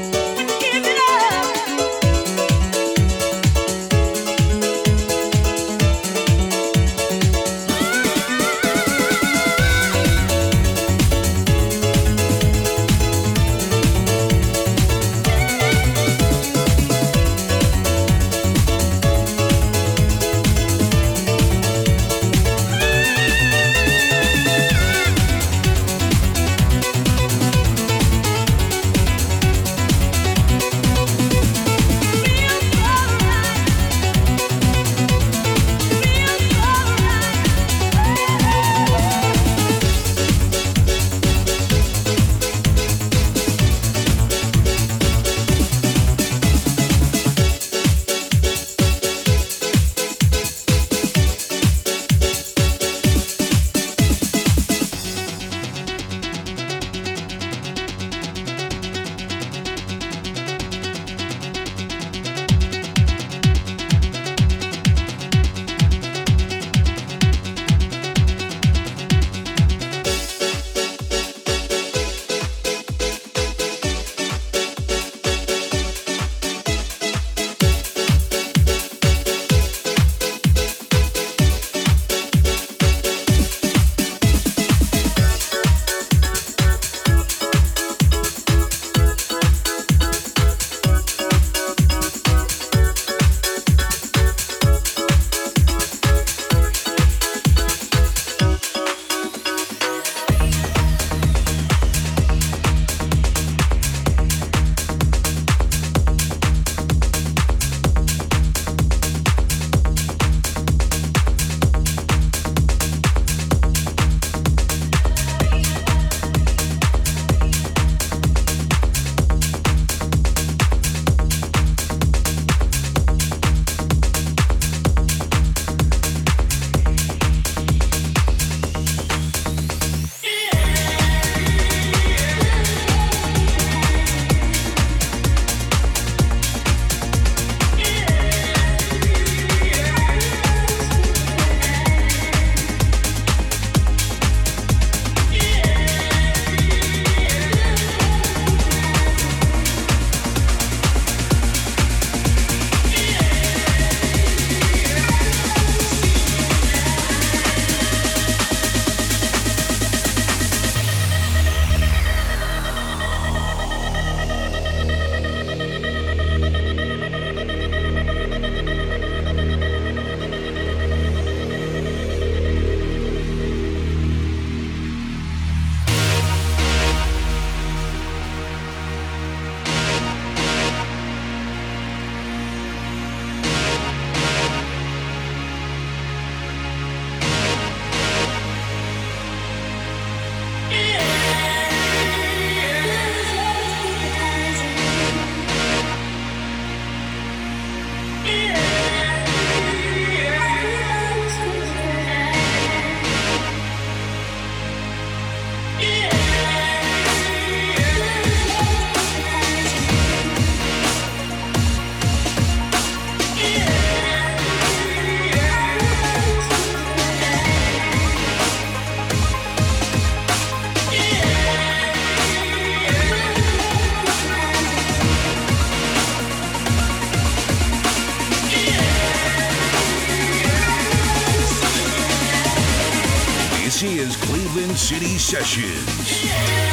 Sessions. 235.27 236.66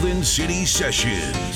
Cleveland 0.00 0.24
City 0.24 0.64
Sessions. 0.64 1.49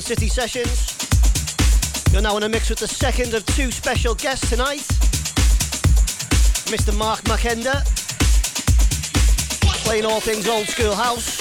City 0.00 0.28
Sessions. 0.28 0.96
You're 2.12 2.22
now 2.22 2.36
in 2.36 2.42
a 2.42 2.48
mix 2.48 2.70
with 2.70 2.78
the 2.78 2.88
second 2.88 3.34
of 3.34 3.44
two 3.46 3.70
special 3.70 4.14
guests 4.14 4.50
tonight. 4.50 4.86
Mr. 6.68 6.96
Mark 6.96 7.20
Makenda, 7.24 7.84
playing 9.84 10.04
all 10.04 10.20
things 10.20 10.48
old 10.48 10.66
school 10.66 10.94
house. 10.94 11.35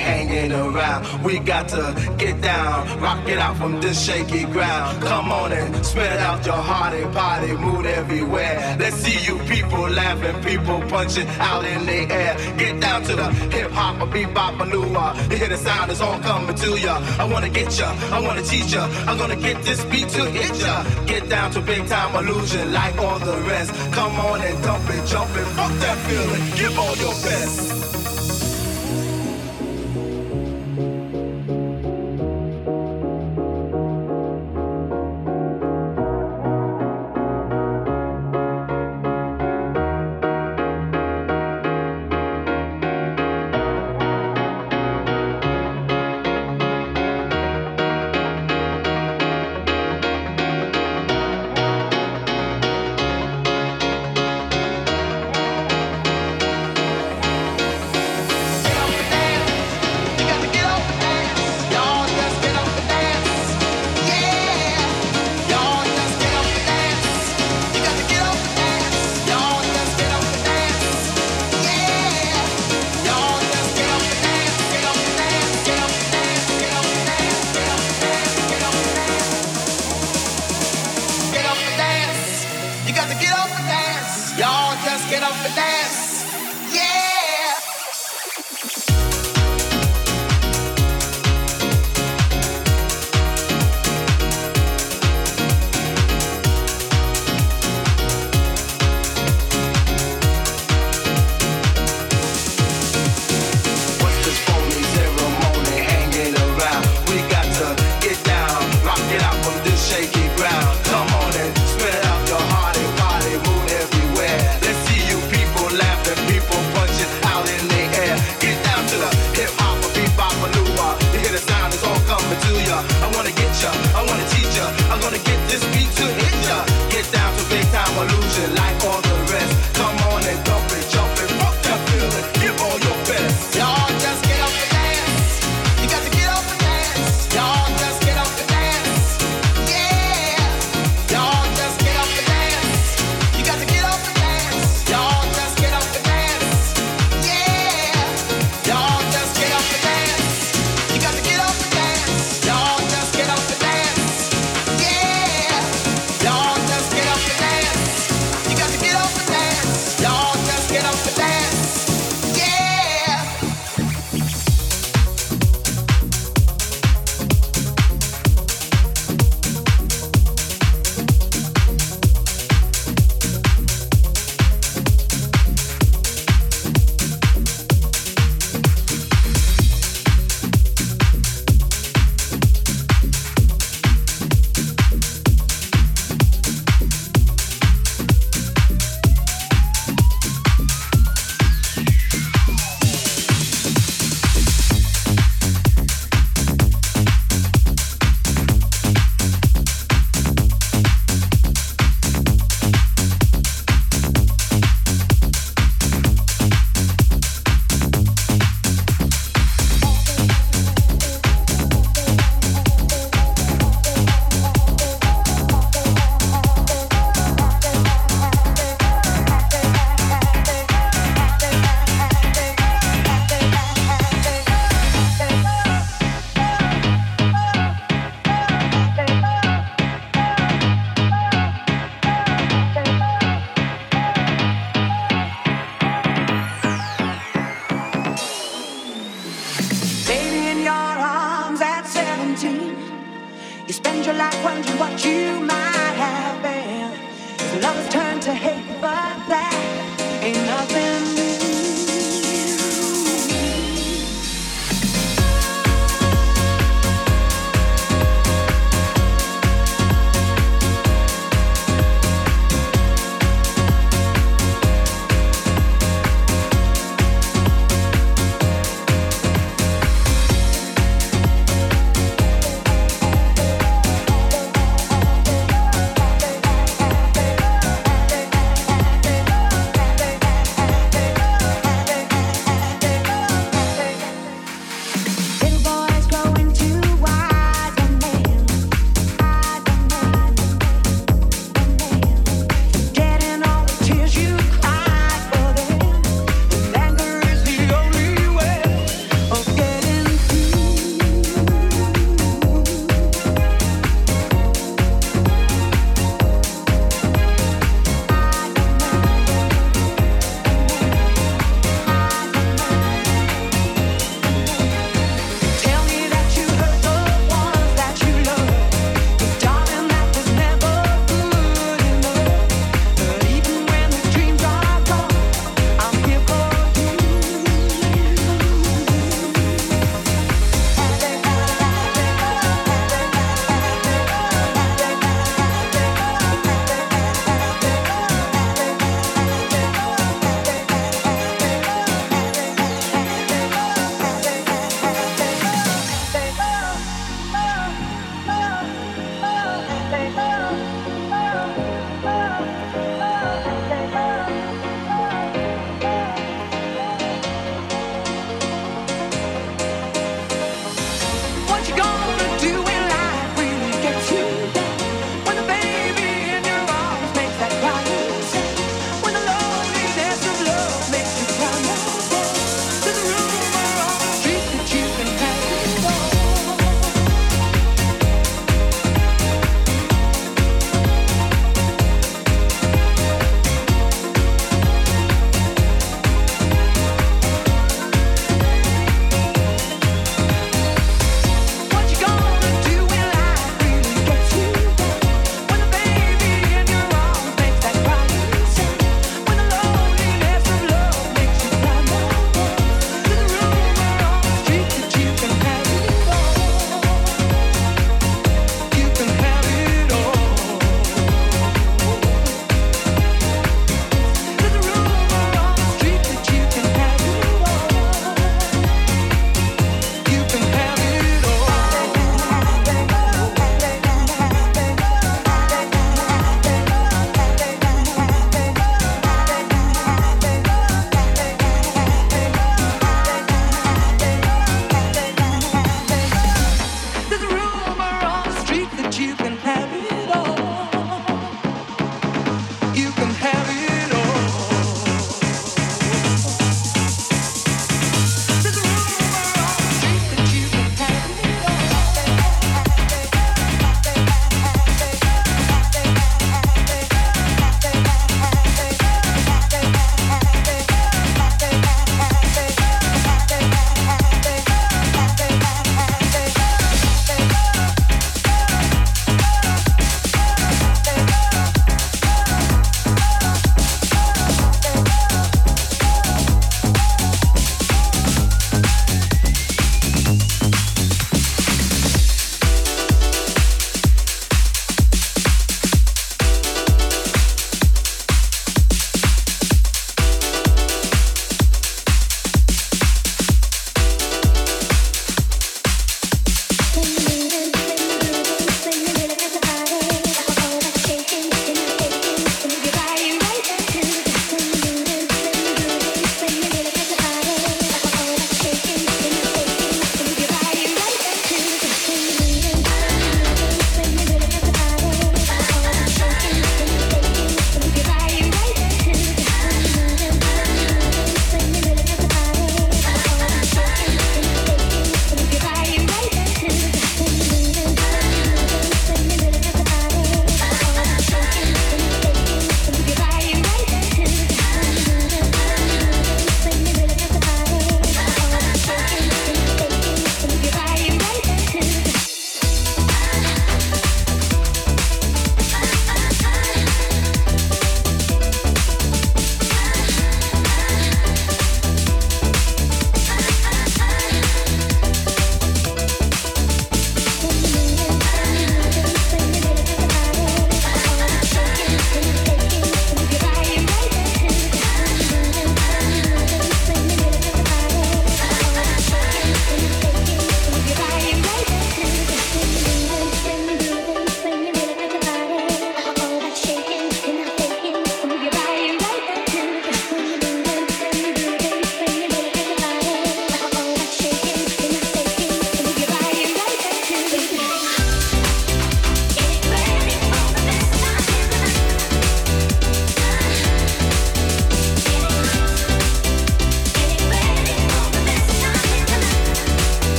hanging 0.00 0.52
around. 0.52 1.22
We 1.22 1.38
got 1.38 1.68
to 1.68 1.82
get 2.18 2.40
down, 2.40 3.00
rock 3.00 3.28
it 3.28 3.38
out 3.38 3.56
from 3.56 3.80
this 3.80 4.04
shaky 4.04 4.44
ground. 4.44 5.02
Come 5.02 5.30
on 5.30 5.52
and 5.52 5.84
spread 5.84 6.18
out 6.18 6.44
your 6.44 6.62
heart 6.70 6.94
and 6.94 7.12
body, 7.14 7.52
mood 7.56 7.86
everywhere. 7.86 8.76
Let's 8.78 8.96
see 8.96 9.18
you 9.26 9.38
people 9.54 9.88
laughing, 9.88 10.42
people 10.42 10.80
punching 10.88 11.28
out 11.38 11.64
in 11.64 11.86
the 11.86 12.00
air. 12.12 12.34
Get 12.58 12.80
down 12.80 13.02
to 13.04 13.14
the 13.16 13.28
hip 13.54 13.70
hop 13.70 14.00
or 14.00 14.06
bebop 14.06 14.60
or 14.60 14.66
new. 14.66 14.80
You 14.90 15.36
hear 15.36 15.48
the 15.48 15.56
sound, 15.56 15.90
it's 15.90 16.00
all 16.00 16.18
coming 16.20 16.54
to 16.54 16.78
ya. 16.78 16.96
I 17.18 17.24
wanna 17.24 17.48
get 17.48 17.78
ya, 17.78 17.90
I 18.10 18.20
wanna 18.20 18.42
teach 18.42 18.72
ya. 18.72 18.88
I'm 19.06 19.18
gonna 19.18 19.36
get 19.36 19.62
this 19.62 19.84
beat 19.84 20.08
to 20.08 20.24
hit 20.30 20.54
ya. 20.60 20.84
Get 21.06 21.28
down 21.28 21.50
to 21.52 21.60
big 21.60 21.86
time 21.86 22.14
illusion 22.16 22.72
like 22.72 22.96
all 22.98 23.18
the 23.18 23.36
rest. 23.48 23.72
Come 23.92 24.18
on 24.20 24.40
and 24.40 24.62
dump 24.64 24.88
it, 24.90 25.06
jump 25.06 25.30
it, 25.36 25.46
fuck 25.56 25.72
that 25.84 25.98
feeling. 26.06 26.42
Give 26.56 26.78
all 26.78 26.96
your 26.96 27.14
best. 27.22 27.99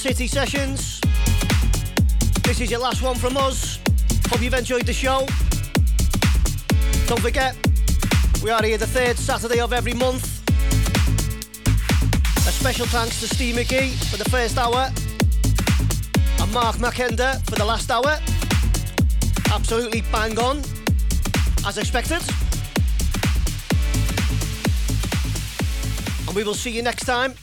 City 0.00 0.26
Sessions. 0.26 0.98
This 2.42 2.58
is 2.62 2.70
your 2.70 2.80
last 2.80 3.02
one 3.02 3.16
from 3.16 3.36
us. 3.36 3.78
Hope 4.30 4.40
you've 4.40 4.54
enjoyed 4.54 4.86
the 4.86 4.94
show. 4.94 5.26
Don't 7.06 7.20
forget, 7.20 7.54
we 8.42 8.48
are 8.48 8.62
here 8.62 8.78
the 8.78 8.86
third 8.86 9.18
Saturday 9.18 9.60
of 9.60 9.74
every 9.74 9.92
month. 9.92 10.24
A 12.48 12.50
special 12.50 12.86
thanks 12.86 13.20
to 13.20 13.28
Steve 13.28 13.56
McGee 13.56 13.92
for 14.10 14.16
the 14.16 14.24
first 14.30 14.56
hour 14.56 14.90
and 16.40 16.50
Mark 16.54 16.76
McKender 16.76 17.38
for 17.44 17.56
the 17.56 17.64
last 17.66 17.90
hour. 17.90 18.18
Absolutely 19.52 20.00
bang 20.10 20.38
on, 20.38 20.62
as 21.66 21.76
expected. 21.76 22.22
And 26.26 26.34
we 26.34 26.42
will 26.42 26.54
see 26.54 26.70
you 26.70 26.80
next 26.80 27.04
time. 27.04 27.34